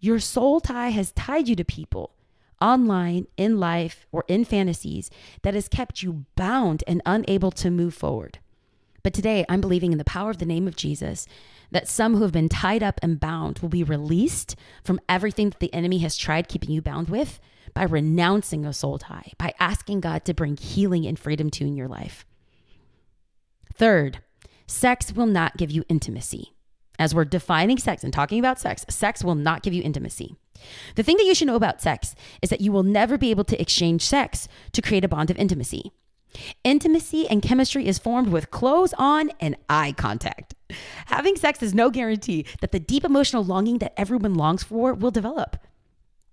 Your 0.00 0.18
soul 0.18 0.60
tie 0.60 0.88
has 0.88 1.12
tied 1.12 1.48
you 1.48 1.54
to 1.56 1.64
people 1.64 2.15
online, 2.60 3.26
in 3.36 3.58
life, 3.58 4.06
or 4.12 4.24
in 4.28 4.44
fantasies 4.44 5.10
that 5.42 5.54
has 5.54 5.68
kept 5.68 6.02
you 6.02 6.24
bound 6.34 6.82
and 6.86 7.02
unable 7.06 7.50
to 7.52 7.70
move 7.70 7.94
forward. 7.94 8.38
But 9.02 9.14
today, 9.14 9.44
I'm 9.48 9.60
believing 9.60 9.92
in 9.92 9.98
the 9.98 10.04
power 10.04 10.30
of 10.30 10.38
the 10.38 10.46
name 10.46 10.66
of 10.66 10.76
Jesus 10.76 11.26
that 11.70 11.88
some 11.88 12.14
who 12.14 12.22
have 12.22 12.32
been 12.32 12.48
tied 12.48 12.82
up 12.82 12.98
and 13.02 13.20
bound 13.20 13.60
will 13.60 13.68
be 13.68 13.84
released 13.84 14.56
from 14.82 15.00
everything 15.08 15.50
that 15.50 15.60
the 15.60 15.72
enemy 15.72 15.98
has 15.98 16.16
tried 16.16 16.48
keeping 16.48 16.70
you 16.70 16.82
bound 16.82 17.08
with 17.08 17.38
by 17.74 17.84
renouncing 17.84 18.64
a 18.64 18.72
soul 18.72 18.98
tie, 18.98 19.32
by 19.38 19.52
asking 19.60 20.00
God 20.00 20.24
to 20.24 20.34
bring 20.34 20.56
healing 20.56 21.06
and 21.06 21.18
freedom 21.18 21.50
to 21.50 21.64
in 21.64 21.76
your 21.76 21.88
life. 21.88 22.24
Third, 23.74 24.20
sex 24.66 25.12
will 25.12 25.26
not 25.26 25.56
give 25.56 25.70
you 25.70 25.84
intimacy. 25.88 26.54
As 26.98 27.14
we're 27.14 27.26
defining 27.26 27.78
sex 27.78 28.02
and 28.02 28.12
talking 28.12 28.38
about 28.38 28.58
sex, 28.58 28.86
sex 28.88 29.22
will 29.22 29.34
not 29.34 29.62
give 29.62 29.74
you 29.74 29.82
intimacy. 29.82 30.36
The 30.94 31.02
thing 31.02 31.16
that 31.16 31.24
you 31.24 31.34
should 31.34 31.46
know 31.46 31.56
about 31.56 31.82
sex 31.82 32.14
is 32.42 32.50
that 32.50 32.60
you 32.60 32.72
will 32.72 32.82
never 32.82 33.18
be 33.18 33.30
able 33.30 33.44
to 33.44 33.60
exchange 33.60 34.02
sex 34.02 34.48
to 34.72 34.82
create 34.82 35.04
a 35.04 35.08
bond 35.08 35.30
of 35.30 35.38
intimacy. 35.38 35.92
Intimacy 36.64 37.26
and 37.28 37.42
chemistry 37.42 37.86
is 37.86 37.98
formed 37.98 38.28
with 38.28 38.50
clothes 38.50 38.94
on 38.98 39.30
and 39.40 39.56
eye 39.68 39.94
contact. 39.96 40.54
Having 41.06 41.36
sex 41.36 41.62
is 41.62 41.74
no 41.74 41.90
guarantee 41.90 42.44
that 42.60 42.72
the 42.72 42.80
deep 42.80 43.04
emotional 43.04 43.44
longing 43.44 43.78
that 43.78 43.98
everyone 43.98 44.34
longs 44.34 44.62
for 44.62 44.92
will 44.92 45.10
develop. 45.10 45.56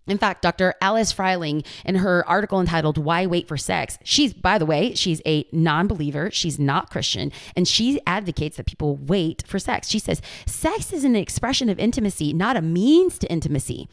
In 0.06 0.18
fact, 0.18 0.42
Dr. 0.42 0.74
Alice 0.82 1.14
Fryling, 1.14 1.64
in 1.86 1.96
her 1.96 2.28
article 2.28 2.60
entitled 2.60 2.98
Why 2.98 3.26
Wait 3.26 3.48
for 3.48 3.56
Sex, 3.56 3.98
she's, 4.04 4.34
by 4.34 4.58
the 4.58 4.66
way, 4.66 4.94
she's 4.96 5.22
a 5.26 5.46
non 5.54 5.88
believer. 5.88 6.30
She's 6.30 6.60
not 6.60 6.90
Christian. 6.90 7.32
And 7.56 7.68
she 7.68 8.02
advocates 8.06 8.58
that 8.58 8.66
people 8.66 8.98
wait 8.98 9.44
for 9.48 9.60
sex. 9.60 9.88
She 9.88 10.00
says, 10.00 10.22
Sex 10.46 10.92
is 10.92 11.06
an 11.06 11.16
expression 11.16 11.70
of 11.70 11.80
intimacy, 11.80 12.34
not 12.34 12.58
a 12.58 12.62
means 12.62 13.18
to 13.20 13.32
intimacy. 13.32 13.88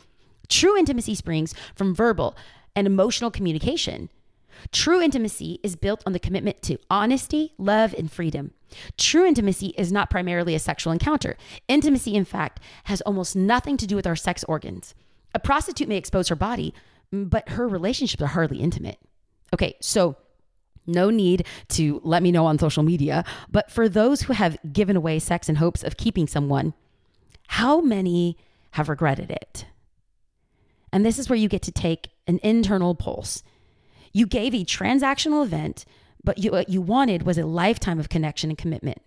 True 0.51 0.77
intimacy 0.77 1.15
springs 1.15 1.55
from 1.75 1.95
verbal 1.95 2.37
and 2.77 2.87
emotional 2.87 3.31
communication. 3.31 4.11
True 4.73 5.01
intimacy 5.01 5.59
is 5.63 5.77
built 5.77 6.03
on 6.05 6.13
the 6.13 6.19
commitment 6.19 6.61
to 6.63 6.77
honesty, 6.91 7.55
love, 7.57 7.95
and 7.97 8.13
freedom. 8.13 8.53
True 8.99 9.25
intimacy 9.25 9.75
is 9.79 9.91
not 9.91 10.11
primarily 10.11 10.55
a 10.55 10.59
sexual 10.59 10.93
encounter. 10.93 11.37
Intimacy, 11.69 12.15
in 12.15 12.25
fact, 12.25 12.61
has 12.85 13.01
almost 13.03 13.35
nothing 13.35 13.77
to 13.79 13.87
do 13.87 13.97
with 13.97 14.07
our 14.07 14.17
sex 14.17 14.45
organs. 14.45 14.95
A 15.35 15.39
prostitute 15.39 15.89
may 15.89 15.97
expose 15.97 16.29
her 16.29 16.37
body, 16.37 16.75
mm, 17.13 17.31
but 17.31 17.51
her 17.51 17.67
relationships 17.67 18.23
are 18.23 18.27
hardly 18.27 18.59
intimate. 18.59 18.99
Okay, 19.55 19.77
so 19.81 20.17
no 20.87 21.11
need 21.11 21.47
to 21.69 22.01
let 22.05 22.23
me 22.23 22.33
know 22.33 22.47
on 22.47 22.59
social 22.59 22.83
media, 22.83 23.25
but 23.51 23.71
for 23.71 23.89
those 23.89 24.23
who 24.23 24.33
have 24.33 24.59
given 24.73 24.97
away 24.97 25.19
sex 25.19 25.49
in 25.49 25.57
hopes 25.57 25.83
of 25.83 25.97
keeping 25.97 26.27
someone, 26.27 26.75
how 27.49 27.81
many 27.81 28.37
have 28.73 28.89
regretted 28.89 29.31
it? 29.31 29.67
And 30.93 31.05
this 31.05 31.19
is 31.19 31.29
where 31.29 31.39
you 31.39 31.49
get 31.49 31.63
to 31.63 31.73
take 31.73 32.11
an 32.27 32.41
internal 32.43 32.95
pulse. 32.95 33.43
You 34.13 34.27
gave 34.27 34.55
a 34.55 34.65
transactional 34.65 35.45
event, 35.45 35.85
but 36.25 36.39
you, 36.39 36.51
what 36.51 36.69
you 36.69 36.81
wanted 36.81 37.23
was 37.23 37.39
a 37.39 37.47
lifetime 37.47 38.01
of 38.01 38.09
connection 38.09 38.51
and 38.51 38.59
commitment. 38.59 39.01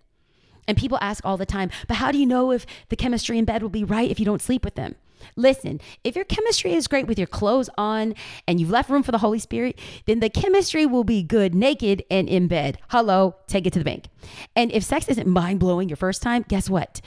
And 0.66 0.78
people 0.78 0.98
ask 1.00 1.24
all 1.24 1.36
the 1.36 1.46
time, 1.46 1.70
but 1.88 1.98
how 1.98 2.10
do 2.10 2.18
you 2.18 2.26
know 2.26 2.50
if 2.50 2.64
the 2.88 2.96
chemistry 2.96 3.38
in 3.38 3.44
bed 3.44 3.62
will 3.62 3.68
be 3.68 3.84
right 3.84 4.10
if 4.10 4.18
you 4.18 4.24
don't 4.24 4.40
sleep 4.40 4.64
with 4.64 4.76
them? 4.76 4.94
Listen, 5.36 5.80
if 6.02 6.16
your 6.16 6.24
chemistry 6.24 6.74
is 6.74 6.86
great 6.86 7.06
with 7.06 7.18
your 7.18 7.26
clothes 7.26 7.70
on 7.78 8.14
and 8.46 8.60
you've 8.60 8.70
left 8.70 8.90
room 8.90 9.02
for 9.02 9.12
the 9.12 9.18
Holy 9.18 9.38
Spirit, 9.38 9.78
then 10.06 10.20
the 10.20 10.28
chemistry 10.28 10.86
will 10.86 11.04
be 11.04 11.22
good 11.22 11.54
naked 11.54 12.02
and 12.10 12.28
in 12.28 12.46
bed. 12.46 12.78
Hello, 12.88 13.36
take 13.46 13.66
it 13.66 13.72
to 13.72 13.78
the 13.78 13.84
bank. 13.84 14.06
And 14.54 14.70
if 14.72 14.84
sex 14.84 15.08
isn't 15.08 15.26
mind 15.26 15.60
blowing 15.60 15.88
your 15.88 15.96
first 15.96 16.22
time, 16.22 16.44
guess 16.48 16.68
what? 16.68 17.00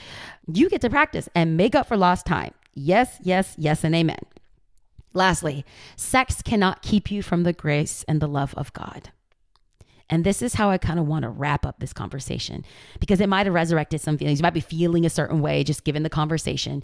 You 0.52 0.68
get 0.68 0.80
to 0.82 0.90
practice 0.90 1.28
and 1.34 1.56
make 1.56 1.74
up 1.74 1.86
for 1.86 1.96
lost 1.96 2.26
time. 2.26 2.52
Yes, 2.74 3.18
yes, 3.22 3.54
yes, 3.58 3.84
and 3.84 3.94
amen. 3.94 4.18
Lastly, 5.14 5.64
sex 5.96 6.42
cannot 6.42 6.82
keep 6.82 7.10
you 7.10 7.22
from 7.22 7.42
the 7.42 7.52
grace 7.52 8.04
and 8.08 8.20
the 8.20 8.28
love 8.28 8.54
of 8.56 8.72
God. 8.72 9.10
And 10.10 10.24
this 10.24 10.40
is 10.40 10.54
how 10.54 10.70
I 10.70 10.78
kind 10.78 10.98
of 10.98 11.06
want 11.06 11.24
to 11.24 11.28
wrap 11.28 11.66
up 11.66 11.80
this 11.80 11.92
conversation 11.92 12.64
because 12.98 13.20
it 13.20 13.28
might 13.28 13.46
have 13.46 13.54
resurrected 13.54 14.00
some 14.00 14.16
feelings. 14.16 14.38
You 14.38 14.42
might 14.42 14.54
be 14.54 14.60
feeling 14.60 15.04
a 15.04 15.10
certain 15.10 15.40
way 15.40 15.64
just 15.64 15.84
given 15.84 16.02
the 16.02 16.10
conversation. 16.10 16.82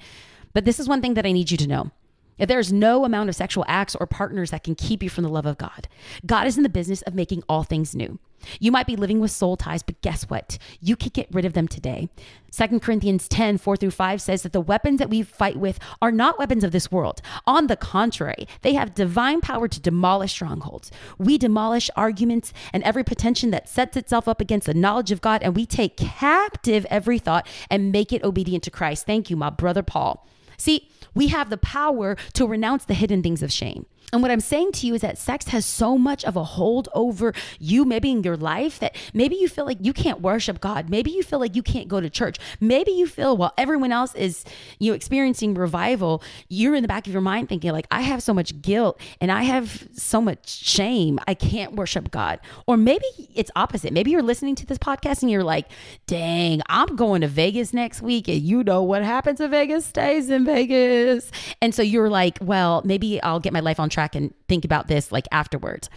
But 0.53 0.65
this 0.65 0.79
is 0.79 0.89
one 0.89 1.01
thing 1.01 1.15
that 1.15 1.27
I 1.27 1.33
need 1.33 1.51
you 1.51 1.57
to 1.59 1.67
know. 1.67 1.91
There's 2.39 2.73
no 2.73 3.05
amount 3.05 3.29
of 3.29 3.37
sexual 3.37 3.65
acts 3.69 3.95
or 3.95 4.07
partners 4.07 4.51
that 4.51 4.65
can 4.65 4.75
keep 4.75 5.03
you 5.03 5.11
from 5.11 5.25
the 5.25 5.31
love 5.31 5.47
of 5.47 5.59
God, 5.59 5.89
God 6.25 6.47
is 6.47 6.57
in 6.57 6.63
the 6.63 6.69
business 6.69 7.03
of 7.03 7.15
making 7.15 7.43
all 7.49 7.63
things 7.63 7.95
new. 7.95 8.19
You 8.61 8.73
might 8.73 8.87
be 8.87 8.97
living 8.97 9.21
with 9.21 9.31
soul 9.31 9.57
ties, 9.57 9.83
but 9.83 10.01
guess 10.03 10.25
what? 10.25 10.59
You 10.81 10.97
can 10.97 11.11
get 11.11 11.29
rid 11.33 11.45
of 11.45 11.55
them 11.55 11.69
today. 11.69 12.09
2 12.53 12.81
Corinthians 12.81 13.27
10, 13.27 13.59
4 13.59 13.77
through 13.77 13.91
5 13.91 14.23
says 14.23 14.43
that 14.43 14.53
the 14.53 14.61
weapons 14.61 14.99
that 14.99 15.11
we 15.11 15.23
fight 15.23 15.57
with 15.57 15.79
are 16.01 16.13
not 16.13 16.39
weapons 16.39 16.63
of 16.63 16.71
this 16.73 16.93
world. 16.93 17.21
On 17.47 17.67
the 17.67 17.77
contrary, 17.77 18.47
they 18.63 18.75
have 18.75 18.95
divine 18.95 19.41
power 19.41 19.67
to 19.67 19.81
demolish 19.81 20.33
strongholds. 20.33 20.91
We 21.19 21.39
demolish 21.39 21.91
arguments 21.97 22.53
and 22.73 22.83
every 22.85 23.03
pretension 23.03 23.51
that 23.51 23.69
sets 23.69 23.97
itself 23.97 24.29
up 24.29 24.41
against 24.41 24.67
the 24.67 24.75
knowledge 24.75 25.11
of 25.11 25.21
God, 25.21 25.43
and 25.43 25.57
we 25.57 25.67
take 25.67 25.97
captive 25.97 26.87
every 26.91 27.19
thought 27.19 27.47
and 27.71 27.93
make 27.93 28.13
it 28.13 28.23
obedient 28.23 28.63
to 28.65 28.71
Christ. 28.71 29.07
Thank 29.07 29.31
you, 29.31 29.37
my 29.37 29.51
brother 29.51 29.83
Paul. 29.83 30.27
See, 30.57 30.89
we 31.15 31.29
have 31.29 31.51
the 31.51 31.57
power 31.57 32.17
to 32.35 32.47
renounce 32.47 32.85
the 32.85 32.95
hidden 32.95 33.23
things 33.23 33.43
of 33.43 33.53
shame. 33.53 33.87
And 34.13 34.23
what 34.23 34.31
I'm 34.31 34.41
saying 34.41 34.73
to 34.73 34.87
you 34.87 34.95
is 34.95 35.01
that 35.01 35.19
sex 35.19 35.49
has 35.49 35.67
so 35.67 35.99
much 35.99 36.25
of 36.25 36.37
a 36.37 36.45
hold 36.45 36.89
over 36.95 37.33
you, 37.59 37.85
maybe 37.85 38.11
in 38.11 38.23
your 38.23 38.37
life, 38.37 38.79
that 38.79 38.97
maybe 39.13 39.37
you 39.37 39.49
feel 39.49 39.65
like 39.65 39.79
you 39.81 39.93
can't 39.93 40.21
worship 40.21 40.61
God. 40.61 40.89
Maybe 40.89 41.11
you 41.11 41.23
feel 41.23 41.39
like 41.39 41.57
you 41.57 41.63
can't 41.63 41.89
go 41.89 42.01
to 42.01 42.09
church. 42.11 42.39
Maybe 42.61 42.93
you 42.93 43.07
feel 43.07 43.37
while 43.37 43.53
everyone 43.59 43.93
else 43.93 44.15
is 44.15 44.45
you 44.79 44.91
know, 44.91 44.95
experiencing 44.95 45.55
revival, 45.55 46.23
you're 46.49 46.75
in 46.75 46.83
the 46.83 46.89
back 46.89 47.07
of 47.07 47.13
your 47.13 47.23
mind 47.23 47.49
thinking 47.49 47.73
like, 47.73 47.87
I 47.91 48.03
have 48.03 48.23
so 48.23 48.35
much 48.35 48.61
guilt 48.63 49.01
and 49.21 49.33
I 49.33 49.43
have 49.43 49.89
so 49.95 50.21
much 50.21 50.49
shame. 50.49 51.19
I 51.27 51.35
can't 51.35 51.75
worship 51.75 52.11
God. 52.11 52.41
Or 52.67 52.77
maybe 52.77 53.07
it's 53.35 53.51
opposite. 53.57 53.93
Maybe 53.93 54.11
you're 54.11 54.23
listening 54.23 54.55
to 54.57 54.67
this 54.67 54.79
podcast 54.79 55.23
and 55.23 55.31
you're 55.31 55.45
like, 55.45 55.67
dang, 56.07 56.63
I'm 56.69 56.97
going 56.97 57.21
to 57.23 57.29
Vegas 57.29 57.73
next 57.73 58.03
week. 58.03 58.29
And 58.29 58.41
you 58.41 58.65
know 58.65 58.83
what 58.83 59.03
happens 59.03 59.41
in 59.41 59.51
Vegas 59.51 59.87
stays 59.87 60.31
in 60.31 60.45
Vegas. 60.45 61.31
And 61.61 61.75
so 61.75 61.83
you're 61.83 62.11
like, 62.11 62.39
well, 62.41 62.83
maybe 62.85 63.23
I'll 63.23 63.41
get 63.41 63.53
my 63.53 63.61
life 63.61 63.81
on 63.81 63.89
track 63.95 64.15
and 64.15 64.35
think 64.49 64.65
about 64.65 64.89
this 64.89 65.11
like 65.11 65.27
afterwards. 65.33 65.89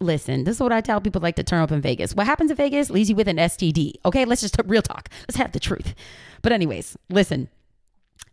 Listen, 0.00 0.44
this 0.44 0.56
is 0.56 0.62
what 0.62 0.72
I 0.72 0.80
tell 0.80 1.00
people 1.00 1.20
like 1.20 1.36
to 1.36 1.44
turn 1.44 1.60
up 1.60 1.70
in 1.70 1.82
Vegas. 1.82 2.14
What 2.14 2.26
happens 2.26 2.50
in 2.50 2.56
Vegas 2.56 2.88
leaves 2.88 3.10
you 3.10 3.16
with 3.16 3.28
an 3.28 3.36
STD. 3.36 3.94
Okay, 4.06 4.24
let's 4.24 4.40
just 4.40 4.56
real 4.64 4.80
talk. 4.80 5.10
Let's 5.28 5.36
have 5.36 5.52
the 5.52 5.60
truth. 5.60 5.94
But, 6.40 6.52
anyways, 6.52 6.96
listen, 7.10 7.50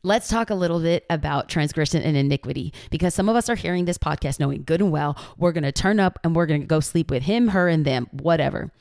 Let's 0.03 0.29
talk 0.29 0.49
a 0.49 0.55
little 0.55 0.79
bit 0.79 1.05
about 1.09 1.49
transgression 1.49 2.01
and 2.01 2.15
iniquity 2.15 2.71
because 2.91 3.13
some 3.13 3.27
of 3.29 3.35
us 3.35 3.49
are 3.49 3.55
hearing 3.55 3.85
this 3.85 3.97
podcast 3.97 4.39
knowing 4.39 4.63
good 4.63 4.79
and 4.79 4.91
well 4.91 5.17
we're 5.37 5.51
going 5.51 5.63
to 5.63 5.71
turn 5.71 5.99
up 5.99 6.19
and 6.23 6.35
we're 6.35 6.45
going 6.45 6.61
to 6.61 6.67
go 6.67 6.79
sleep 6.79 7.09
with 7.09 7.23
him, 7.23 7.49
her, 7.49 7.67
and 7.67 7.83
them, 7.83 8.07
whatever. 8.11 8.71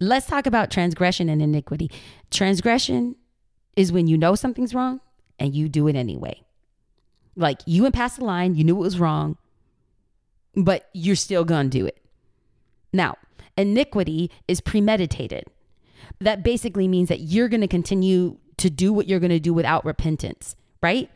Let's 0.00 0.26
talk 0.26 0.46
about 0.46 0.70
transgression 0.70 1.28
and 1.28 1.42
iniquity. 1.42 1.90
Transgression 2.30 3.16
is 3.76 3.92
when 3.92 4.06
you 4.06 4.16
know 4.16 4.34
something's 4.34 4.74
wrong 4.74 5.00
and 5.38 5.54
you 5.54 5.68
do 5.68 5.86
it 5.86 5.96
anyway. 5.96 6.42
Like 7.36 7.60
you 7.66 7.82
went 7.82 7.94
past 7.94 8.18
the 8.18 8.24
line, 8.24 8.54
you 8.54 8.64
knew 8.64 8.76
it 8.76 8.80
was 8.80 8.98
wrong, 8.98 9.36
but 10.64 10.88
you're 10.92 11.16
still 11.16 11.44
going 11.44 11.70
to 11.70 11.78
do 11.78 11.86
it. 11.86 11.98
Now, 12.92 13.16
iniquity 13.56 14.30
is 14.46 14.60
premeditated. 14.60 15.44
That 16.20 16.42
basically 16.42 16.88
means 16.88 17.08
that 17.08 17.20
you're 17.20 17.48
going 17.48 17.60
to 17.60 17.68
continue 17.68 18.38
to 18.56 18.70
do 18.70 18.92
what 18.92 19.08
you're 19.08 19.20
going 19.20 19.30
to 19.30 19.38
do 19.38 19.54
without 19.54 19.84
repentance, 19.84 20.56
right? 20.82 21.10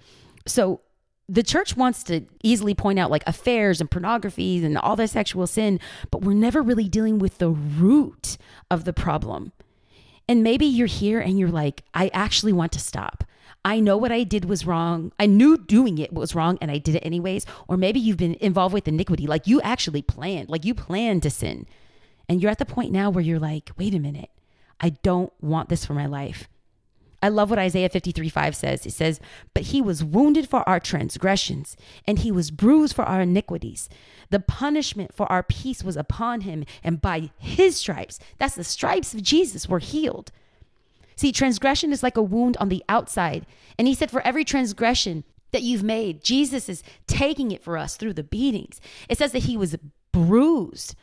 So 0.47 0.81
the 1.29 1.43
church 1.43 1.77
wants 1.77 2.03
to 2.05 2.25
easily 2.43 2.75
point 2.75 2.99
out 2.99 3.11
like 3.11 3.25
affairs 3.27 3.81
and 3.81 3.91
pornography 3.91 4.65
and 4.65 4.79
all 4.79 4.97
the 4.97 5.09
sexual 5.09 5.47
sin, 5.47 5.81
but 6.11 6.23
we're 6.23 6.35
never 6.35 6.63
really 6.63 6.89
dealing 6.89 7.19
with 7.19 7.39
the 7.39 7.51
root 7.51 8.37
of 8.71 8.85
the 8.85 8.93
problem. 8.93 9.53
And 10.29 10.43
maybe 10.43 10.67
you're 10.67 10.87
here 10.87 11.21
and 11.21 11.39
you're 11.39 11.51
like, 11.51 11.83
I 11.95 12.11
actually 12.13 12.53
want 12.53 12.73
to 12.73 12.79
stop. 12.79 13.25
I 13.65 13.79
know 13.79 13.97
what 13.97 14.11
I 14.11 14.25
did 14.25 14.47
was 14.47 14.67
wrong. 14.67 15.13
I 15.19 15.27
knew 15.27 15.57
doing 15.57 15.99
it 15.99 16.13
was 16.13 16.35
wrong 16.35 16.59
and 16.61 16.71
I 16.71 16.79
did 16.79 16.97
it 16.97 17.07
anyways. 17.07 17.47
Or 17.69 17.77
maybe 17.77 18.01
you've 18.01 18.17
been 18.17 18.35
involved 18.41 18.75
with 18.75 18.89
iniquity, 18.89 19.27
like 19.27 19.47
you 19.47 19.61
actually 19.61 20.03
planned, 20.03 20.49
like 20.49 20.65
you 20.65 20.75
planned 20.75 21.23
to 21.23 21.31
sin. 21.31 21.67
And 22.29 22.43
you're 22.43 22.51
at 22.51 22.59
the 22.59 22.65
point 22.65 22.93
now 22.93 23.11
where 23.11 23.23
you're 23.23 23.39
like, 23.39 23.71
wait 23.79 23.95
a 23.95 24.01
minute, 24.01 24.31
I 24.81 24.91
don't 24.91 25.33
want 25.41 25.69
this 25.69 25.85
for 25.85 25.95
my 25.95 26.07
life. 26.07 26.49
I 27.23 27.29
love 27.29 27.51
what 27.51 27.59
Isaiah 27.59 27.89
53 27.89 28.29
5 28.29 28.57
says. 28.57 28.85
It 28.85 28.93
says, 28.93 29.21
But 29.55 29.65
he 29.65 29.81
was 29.81 30.03
wounded 30.03 30.49
for 30.49 30.69
our 30.69 30.81
transgressions, 30.81 31.77
and 32.05 32.19
he 32.19 32.33
was 32.33 32.51
bruised 32.51 32.97
for 32.97 33.05
our 33.05 33.21
iniquities. 33.21 33.89
The 34.31 34.41
punishment 34.41 35.15
for 35.15 35.31
our 35.31 35.45
peace 35.45 35.85
was 35.85 35.97
upon 35.97 36.41
him, 36.41 36.65
and 36.83 37.01
by 37.01 37.31
his 37.39 37.77
stripes, 37.77 38.19
that's 38.39 38.57
the 38.57 38.65
stripes 38.65 39.15
of 39.15 39.23
Jesus, 39.23 39.69
were 39.69 39.79
healed. 39.79 40.33
See, 41.17 41.33
transgression 41.33 41.93
is 41.93 42.03
like 42.03 42.17
a 42.17 42.23
wound 42.23 42.57
on 42.59 42.69
the 42.69 42.85
outside. 42.89 43.47
And 43.79 43.89
he 43.89 43.95
said, 43.95 44.11
for 44.11 44.21
every 44.23 44.45
transgression 44.45 45.25
that 45.53 45.63
you've 45.63 45.83
made, 45.83 46.25
Jesus 46.25 46.69
is 46.69 46.83
taking 47.07 47.51
it 47.51 47.63
for 47.63 47.77
us 47.77 47.97
through 47.97 48.15
the 48.15 48.23
beatings. 48.23 48.81
It 49.09 49.19
says 49.19 49.33
that 49.33 49.45
he 49.45 49.57
was 49.57 49.77
bruised. 50.13 50.95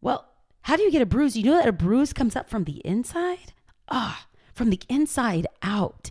Well, 0.00 0.26
how 0.62 0.76
do 0.76 0.82
you 0.82 0.90
get 0.90 1.02
a 1.02 1.06
bruise? 1.06 1.36
You 1.36 1.44
know 1.44 1.56
that 1.56 1.68
a 1.68 1.72
bruise 1.72 2.12
comes 2.12 2.36
up 2.36 2.48
from 2.48 2.64
the 2.64 2.82
inside? 2.84 3.52
Ah, 3.88 4.26
from 4.54 4.70
the 4.70 4.80
inside 4.88 5.46
out. 5.62 6.10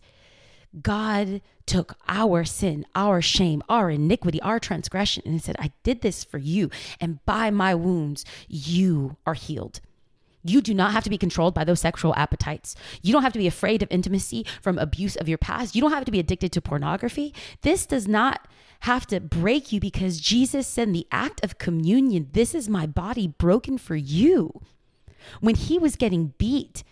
God 0.82 1.41
took 1.65 1.98
our 2.08 2.43
sin, 2.43 2.86
our 2.96 3.22
shame, 3.22 3.62
our 3.67 3.89
iniquity, 3.89 4.41
our 4.41 4.60
transgression, 4.60 5.24
and 5.26 5.34
he 5.34 5.39
said, 5.39 5.56
I 5.60 5.72
did 5.84 6.02
this 6.02 6.24
for 6.24 6.38
you. 6.38 6.70
And 7.00 7.24
by 7.26 7.52
my 7.52 7.76
wounds, 7.76 8.26
you 8.48 9.17
are 9.26 9.34
healed. 9.34 9.82
You 10.50 10.62
do 10.62 10.74
not 10.74 10.92
have 10.92 11.04
to 11.04 11.10
be 11.10 11.18
controlled 11.18 11.54
by 11.54 11.64
those 11.64 11.80
sexual 11.80 12.16
appetites. 12.16 12.76
You 13.02 13.14
don't 13.14 13.24
have 13.24 13.34
to 13.34 13.40
be 13.40 13.48
afraid 13.48 13.82
of 13.84 13.92
intimacy 13.92 14.46
from 14.62 14.78
abuse 14.78 15.16
of 15.16 15.30
your 15.30 15.38
past. 15.38 15.76
You 15.76 15.82
don't 15.82 15.94
have 15.94 16.06
to 16.06 16.12
be 16.12 16.20
addicted 16.20 16.52
to 16.54 16.62
pornography. 16.62 17.34
This 17.62 17.86
does 17.86 18.08
not 18.08 18.48
have 18.82 19.08
to 19.08 19.20
break 19.20 19.72
you 19.72 19.80
because 19.80 20.20
Jesus 20.20 20.68
said 20.68 20.88
in 20.88 20.94
the 20.94 21.08
act 21.12 21.44
of 21.44 21.58
communion, 21.58 22.30
This 22.34 22.54
is 22.54 22.70
my 22.70 22.86
body 22.86 23.28
broken 23.28 23.78
for 23.78 23.96
you. 23.96 24.62
When 25.42 25.56
he 25.56 25.78
was 25.78 25.96
getting 25.96 26.34
beat, 26.38 26.84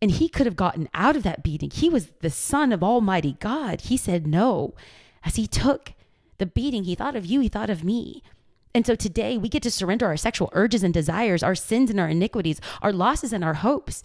and 0.00 0.12
he 0.12 0.28
could 0.28 0.46
have 0.46 0.56
gotten 0.56 0.88
out 0.94 1.16
of 1.16 1.22
that 1.24 1.42
beating, 1.42 1.70
he 1.70 1.88
was 1.88 2.10
the 2.20 2.30
Son 2.30 2.72
of 2.72 2.82
Almighty 2.82 3.36
God. 3.40 3.82
He 3.82 3.96
said 3.96 4.26
no. 4.26 4.74
As 5.24 5.36
he 5.36 5.46
took 5.46 5.92
the 6.38 6.46
beating, 6.46 6.84
he 6.84 6.94
thought 6.94 7.16
of 7.16 7.26
you, 7.26 7.40
he 7.40 7.48
thought 7.48 7.70
of 7.70 7.82
me. 7.82 8.22
And 8.78 8.86
so 8.86 8.94
today 8.94 9.36
we 9.36 9.48
get 9.48 9.64
to 9.64 9.72
surrender 9.72 10.06
our 10.06 10.16
sexual 10.16 10.50
urges 10.52 10.84
and 10.84 10.94
desires, 10.94 11.42
our 11.42 11.56
sins 11.56 11.90
and 11.90 11.98
our 11.98 12.08
iniquities, 12.08 12.60
our 12.80 12.92
losses 12.92 13.32
and 13.32 13.42
our 13.42 13.54
hopes. 13.54 14.04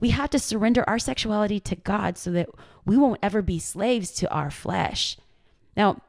We 0.00 0.08
have 0.08 0.30
to 0.30 0.38
surrender 0.38 0.82
our 0.88 0.98
sexuality 0.98 1.60
to 1.60 1.76
God 1.76 2.16
so 2.16 2.30
that 2.30 2.48
we 2.86 2.96
won't 2.96 3.20
ever 3.22 3.42
be 3.42 3.58
slaves 3.58 4.10
to 4.12 4.32
our 4.32 4.50
flesh. 4.50 5.18
Now, 5.76 6.00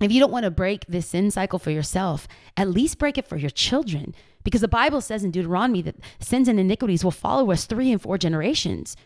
if 0.00 0.10
you 0.10 0.18
don't 0.18 0.32
want 0.32 0.44
to 0.44 0.50
break 0.50 0.86
this 0.86 1.08
sin 1.08 1.30
cycle 1.30 1.58
for 1.58 1.70
yourself, 1.70 2.26
at 2.56 2.70
least 2.70 2.98
break 2.98 3.18
it 3.18 3.28
for 3.28 3.36
your 3.36 3.50
children. 3.50 4.14
Because 4.42 4.62
the 4.62 4.66
Bible 4.66 5.02
says 5.02 5.22
in 5.22 5.30
Deuteronomy 5.30 5.82
that 5.82 5.96
sins 6.18 6.48
and 6.48 6.58
iniquities 6.58 7.04
will 7.04 7.10
follow 7.10 7.52
us 7.52 7.66
three 7.66 7.92
and 7.92 8.00
four 8.00 8.16
generations. 8.16 8.96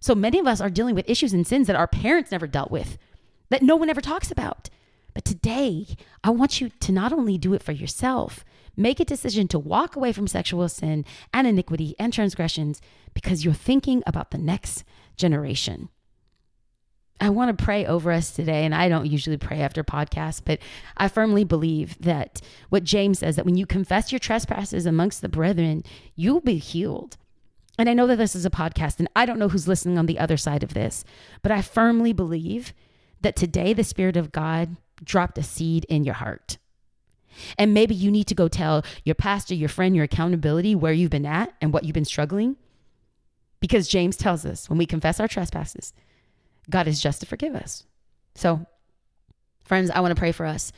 So 0.00 0.16
many 0.16 0.40
of 0.40 0.48
us 0.48 0.60
are 0.60 0.70
dealing 0.70 0.96
with 0.96 1.08
issues 1.08 1.32
and 1.32 1.46
sins 1.46 1.68
that 1.68 1.76
our 1.76 1.86
parents 1.86 2.32
never 2.32 2.48
dealt 2.48 2.72
with, 2.72 2.98
that 3.50 3.62
no 3.62 3.76
one 3.76 3.90
ever 3.90 4.00
talks 4.00 4.32
about. 4.32 4.70
But 5.16 5.24
today, 5.24 5.96
I 6.22 6.28
want 6.28 6.60
you 6.60 6.68
to 6.68 6.92
not 6.92 7.10
only 7.10 7.38
do 7.38 7.54
it 7.54 7.62
for 7.62 7.72
yourself, 7.72 8.44
make 8.76 9.00
a 9.00 9.04
decision 9.06 9.48
to 9.48 9.58
walk 9.58 9.96
away 9.96 10.12
from 10.12 10.26
sexual 10.26 10.68
sin 10.68 11.06
and 11.32 11.46
iniquity 11.46 11.94
and 11.98 12.12
transgressions 12.12 12.82
because 13.14 13.42
you're 13.42 13.54
thinking 13.54 14.02
about 14.06 14.30
the 14.30 14.36
next 14.36 14.84
generation. 15.16 15.88
I 17.18 17.30
want 17.30 17.56
to 17.56 17.64
pray 17.64 17.86
over 17.86 18.12
us 18.12 18.30
today. 18.30 18.66
And 18.66 18.74
I 18.74 18.90
don't 18.90 19.06
usually 19.06 19.38
pray 19.38 19.62
after 19.62 19.82
podcasts, 19.82 20.42
but 20.44 20.58
I 20.98 21.08
firmly 21.08 21.44
believe 21.44 21.96
that 22.00 22.42
what 22.68 22.84
James 22.84 23.20
says 23.20 23.36
that 23.36 23.46
when 23.46 23.56
you 23.56 23.64
confess 23.64 24.12
your 24.12 24.18
trespasses 24.18 24.84
amongst 24.84 25.22
the 25.22 25.30
brethren, 25.30 25.82
you'll 26.14 26.42
be 26.42 26.58
healed. 26.58 27.16
And 27.78 27.88
I 27.88 27.94
know 27.94 28.06
that 28.06 28.16
this 28.16 28.36
is 28.36 28.44
a 28.44 28.50
podcast, 28.50 28.98
and 28.98 29.08
I 29.16 29.24
don't 29.24 29.38
know 29.38 29.48
who's 29.48 29.66
listening 29.66 29.96
on 29.96 30.04
the 30.04 30.18
other 30.18 30.36
side 30.36 30.62
of 30.62 30.74
this, 30.74 31.06
but 31.40 31.52
I 31.52 31.62
firmly 31.62 32.12
believe 32.12 32.74
that 33.22 33.34
today 33.34 33.72
the 33.72 33.82
Spirit 33.82 34.18
of 34.18 34.30
God 34.30 34.76
dropped 35.02 35.38
a 35.38 35.42
seed 35.42 35.84
in 35.88 36.04
your 36.04 36.14
heart. 36.14 36.58
And 37.58 37.74
maybe 37.74 37.94
you 37.94 38.10
need 38.10 38.26
to 38.28 38.34
go 38.34 38.48
tell 38.48 38.84
your 39.04 39.14
pastor, 39.14 39.54
your 39.54 39.68
friend, 39.68 39.94
your 39.94 40.04
accountability 40.04 40.74
where 40.74 40.92
you've 40.92 41.10
been 41.10 41.26
at 41.26 41.54
and 41.60 41.72
what 41.72 41.84
you've 41.84 41.94
been 41.94 42.04
struggling. 42.04 42.56
Because 43.60 43.88
James 43.88 44.16
tells 44.16 44.44
us 44.44 44.68
when 44.68 44.78
we 44.78 44.86
confess 44.86 45.20
our 45.20 45.28
trespasses, 45.28 45.92
God 46.68 46.86
is 46.86 47.00
just 47.00 47.20
to 47.20 47.26
forgive 47.26 47.54
us. 47.54 47.84
So, 48.34 48.66
friends, 49.64 49.90
I 49.90 50.00
want 50.00 50.14
to 50.14 50.18
pray 50.18 50.32
for 50.32 50.46
us 50.46 50.72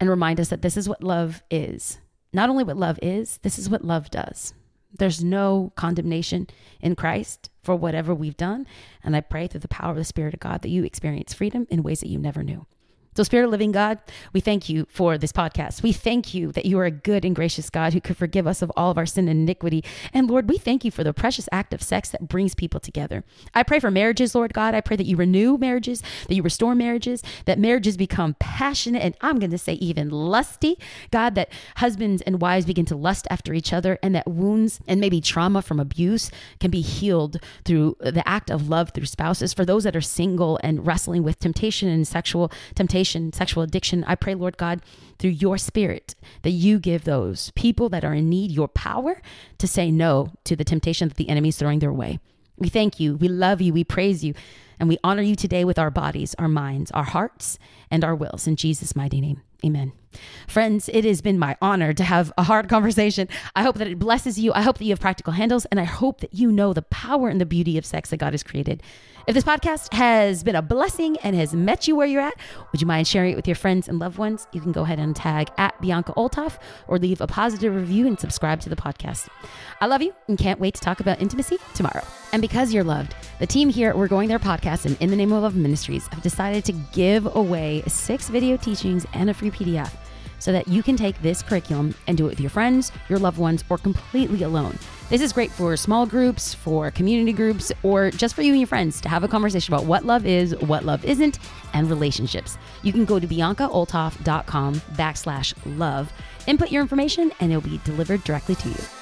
and 0.00 0.10
remind 0.10 0.40
us 0.40 0.48
that 0.48 0.62
this 0.62 0.76
is 0.76 0.88
what 0.88 1.02
love 1.02 1.42
is. 1.50 1.98
Not 2.32 2.50
only 2.50 2.64
what 2.64 2.76
love 2.76 2.98
is, 3.02 3.38
this 3.42 3.58
is 3.58 3.70
what 3.70 3.84
love 3.84 4.10
does. 4.10 4.52
There's 4.98 5.22
no 5.22 5.72
condemnation 5.76 6.48
in 6.80 6.96
Christ 6.96 7.50
for 7.62 7.76
whatever 7.76 8.14
we've 8.14 8.36
done. 8.36 8.66
And 9.02 9.14
I 9.14 9.20
pray 9.20 9.46
through 9.46 9.60
the 9.60 9.68
power 9.68 9.90
of 9.90 9.96
the 9.96 10.04
Spirit 10.04 10.34
of 10.34 10.40
God 10.40 10.62
that 10.62 10.70
you 10.70 10.84
experience 10.84 11.34
freedom 11.34 11.66
in 11.70 11.82
ways 11.82 12.00
that 12.00 12.08
you 12.08 12.18
never 12.18 12.42
knew. 12.42 12.66
So, 13.16 13.22
Spirit 13.22 13.46
of 13.46 13.50
Living 13.50 13.72
God, 13.72 13.98
we 14.34 14.40
thank 14.40 14.68
you 14.68 14.86
for 14.90 15.16
this 15.16 15.32
podcast. 15.32 15.82
We 15.82 15.94
thank 15.94 16.34
you 16.34 16.52
that 16.52 16.66
you 16.66 16.78
are 16.78 16.84
a 16.84 16.90
good 16.90 17.24
and 17.24 17.34
gracious 17.34 17.70
God 17.70 17.94
who 17.94 18.00
could 18.02 18.18
forgive 18.18 18.46
us 18.46 18.60
of 18.60 18.70
all 18.76 18.90
of 18.90 18.98
our 18.98 19.06
sin 19.06 19.26
and 19.26 19.40
iniquity. 19.40 19.82
And 20.12 20.28
Lord, 20.28 20.50
we 20.50 20.58
thank 20.58 20.84
you 20.84 20.90
for 20.90 21.02
the 21.02 21.14
precious 21.14 21.48
act 21.50 21.72
of 21.72 21.82
sex 21.82 22.10
that 22.10 22.28
brings 22.28 22.54
people 22.54 22.78
together. 22.78 23.24
I 23.54 23.62
pray 23.62 23.80
for 23.80 23.90
marriages, 23.90 24.34
Lord 24.34 24.52
God. 24.52 24.74
I 24.74 24.82
pray 24.82 24.96
that 24.96 25.06
you 25.06 25.16
renew 25.16 25.56
marriages, 25.56 26.02
that 26.28 26.34
you 26.34 26.42
restore 26.42 26.74
marriages, 26.74 27.22
that 27.46 27.58
marriages 27.58 27.96
become 27.96 28.36
passionate, 28.38 29.00
and 29.00 29.16
I'm 29.22 29.38
going 29.38 29.50
to 29.50 29.56
say 29.56 29.72
even 29.74 30.10
lusty. 30.10 30.78
God, 31.10 31.36
that 31.36 31.50
husbands 31.76 32.20
and 32.20 32.38
wives 32.38 32.66
begin 32.66 32.84
to 32.84 32.96
lust 32.96 33.26
after 33.30 33.54
each 33.54 33.72
other, 33.72 33.98
and 34.02 34.14
that 34.14 34.28
wounds 34.28 34.78
and 34.86 35.00
maybe 35.00 35.22
trauma 35.22 35.62
from 35.62 35.80
abuse 35.80 36.30
can 36.60 36.70
be 36.70 36.82
healed 36.82 37.38
through 37.64 37.96
the 37.98 38.28
act 38.28 38.50
of 38.50 38.68
love 38.68 38.90
through 38.90 39.06
spouses. 39.06 39.54
For 39.54 39.64
those 39.64 39.84
that 39.84 39.96
are 39.96 40.02
single 40.02 40.60
and 40.62 40.86
wrestling 40.86 41.22
with 41.22 41.38
temptation 41.38 41.88
and 41.88 42.06
sexual 42.06 42.52
temptation, 42.74 43.05
sexual 43.14 43.62
addiction, 43.62 44.04
I 44.04 44.14
pray, 44.14 44.34
Lord 44.34 44.56
God, 44.56 44.82
through 45.18 45.30
your 45.30 45.58
spirit, 45.58 46.14
that 46.42 46.50
you 46.50 46.78
give 46.78 47.04
those 47.04 47.50
people 47.54 47.88
that 47.90 48.04
are 48.04 48.14
in 48.14 48.28
need 48.28 48.50
your 48.50 48.68
power 48.68 49.20
to 49.58 49.66
say 49.66 49.90
no 49.90 50.32
to 50.44 50.56
the 50.56 50.64
temptation 50.64 51.08
that 51.08 51.16
the 51.16 51.28
enemy 51.28 51.50
is 51.50 51.56
throwing 51.56 51.78
their 51.78 51.92
way. 51.92 52.18
We 52.58 52.68
thank 52.68 52.98
you. 52.98 53.16
We 53.16 53.28
love 53.28 53.60
you. 53.60 53.72
We 53.72 53.84
praise 53.84 54.24
you. 54.24 54.34
And 54.78 54.88
we 54.88 54.98
honor 55.02 55.22
you 55.22 55.36
today 55.36 55.64
with 55.64 55.78
our 55.78 55.90
bodies, 55.90 56.34
our 56.38 56.48
minds, 56.48 56.90
our 56.90 57.04
hearts, 57.04 57.58
and 57.90 58.04
our 58.04 58.14
wills. 58.14 58.46
In 58.46 58.56
Jesus' 58.56 58.94
mighty 58.94 59.20
name, 59.20 59.42
amen. 59.64 59.92
Friends, 60.48 60.88
it 60.92 61.04
has 61.04 61.20
been 61.20 61.38
my 61.38 61.56
honor 61.60 61.92
to 61.92 62.04
have 62.04 62.32
a 62.38 62.42
hard 62.42 62.68
conversation. 62.68 63.28
I 63.54 63.62
hope 63.62 63.76
that 63.76 63.88
it 63.88 63.98
blesses 63.98 64.38
you. 64.38 64.52
I 64.54 64.62
hope 64.62 64.78
that 64.78 64.84
you 64.84 64.90
have 64.90 65.00
practical 65.00 65.32
handles, 65.32 65.64
and 65.66 65.80
I 65.80 65.84
hope 65.84 66.20
that 66.20 66.34
you 66.34 66.50
know 66.50 66.72
the 66.72 66.82
power 66.82 67.28
and 67.28 67.40
the 67.40 67.46
beauty 67.46 67.78
of 67.78 67.86
sex 67.86 68.10
that 68.10 68.18
God 68.18 68.32
has 68.32 68.42
created. 68.42 68.82
If 69.26 69.34
this 69.34 69.42
podcast 69.42 69.92
has 69.92 70.44
been 70.44 70.54
a 70.54 70.62
blessing 70.62 71.16
and 71.24 71.34
has 71.34 71.52
met 71.52 71.88
you 71.88 71.96
where 71.96 72.06
you're 72.06 72.22
at, 72.22 72.34
would 72.70 72.80
you 72.80 72.86
mind 72.86 73.08
sharing 73.08 73.32
it 73.32 73.34
with 73.34 73.48
your 73.48 73.56
friends 73.56 73.88
and 73.88 73.98
loved 73.98 74.18
ones? 74.18 74.46
You 74.52 74.60
can 74.60 74.70
go 74.70 74.82
ahead 74.82 75.00
and 75.00 75.16
tag 75.16 75.50
at 75.58 75.80
Bianca 75.80 76.12
Olthoff 76.16 76.60
or 76.86 77.00
leave 77.00 77.20
a 77.20 77.26
positive 77.26 77.74
review 77.74 78.06
and 78.06 78.20
subscribe 78.20 78.60
to 78.60 78.68
the 78.68 78.76
podcast. 78.76 79.26
I 79.80 79.86
love 79.86 80.00
you 80.00 80.14
and 80.28 80.38
can't 80.38 80.60
wait 80.60 80.74
to 80.74 80.80
talk 80.80 81.00
about 81.00 81.20
intimacy 81.20 81.58
tomorrow. 81.74 82.04
And 82.32 82.40
because 82.40 82.72
you're 82.72 82.84
loved, 82.84 83.16
the 83.40 83.48
team 83.48 83.68
here 83.68 83.88
at 83.88 83.98
We're 83.98 84.06
Going 84.06 84.28
There 84.28 84.38
podcast 84.38 84.86
and 84.86 84.96
In 85.00 85.10
the 85.10 85.16
Name 85.16 85.32
of 85.32 85.42
Love 85.42 85.56
Ministries 85.56 86.06
have 86.12 86.22
decided 86.22 86.64
to 86.66 86.72
give 86.92 87.26
away 87.34 87.82
six 87.88 88.28
video 88.28 88.56
teachings 88.56 89.06
and 89.12 89.28
a 89.28 89.34
free 89.34 89.50
PDF 89.50 89.90
so 90.38 90.52
that 90.52 90.68
you 90.68 90.82
can 90.82 90.96
take 90.96 91.20
this 91.22 91.42
curriculum 91.42 91.94
and 92.06 92.16
do 92.16 92.26
it 92.26 92.30
with 92.30 92.40
your 92.40 92.50
friends, 92.50 92.92
your 93.08 93.18
loved 93.18 93.38
ones, 93.38 93.64
or 93.68 93.78
completely 93.78 94.42
alone. 94.42 94.78
This 95.08 95.20
is 95.20 95.32
great 95.32 95.50
for 95.50 95.76
small 95.76 96.06
groups, 96.06 96.52
for 96.54 96.90
community 96.90 97.32
groups, 97.32 97.72
or 97.82 98.10
just 98.10 98.34
for 98.34 98.42
you 98.42 98.52
and 98.52 98.60
your 98.60 98.66
friends 98.66 99.00
to 99.02 99.08
have 99.08 99.22
a 99.22 99.28
conversation 99.28 99.72
about 99.72 99.86
what 99.86 100.04
love 100.04 100.26
is, 100.26 100.56
what 100.56 100.84
love 100.84 101.04
isn't, 101.04 101.38
and 101.74 101.88
relationships. 101.88 102.58
You 102.82 102.92
can 102.92 103.04
go 103.04 103.20
to 103.20 103.26
biancaolthoff.com 103.26 104.74
backslash 104.74 105.54
love, 105.78 106.12
input 106.46 106.72
your 106.72 106.82
information, 106.82 107.32
and 107.40 107.52
it'll 107.52 107.68
be 107.68 107.80
delivered 107.84 108.24
directly 108.24 108.56
to 108.56 108.68
you. 108.68 108.95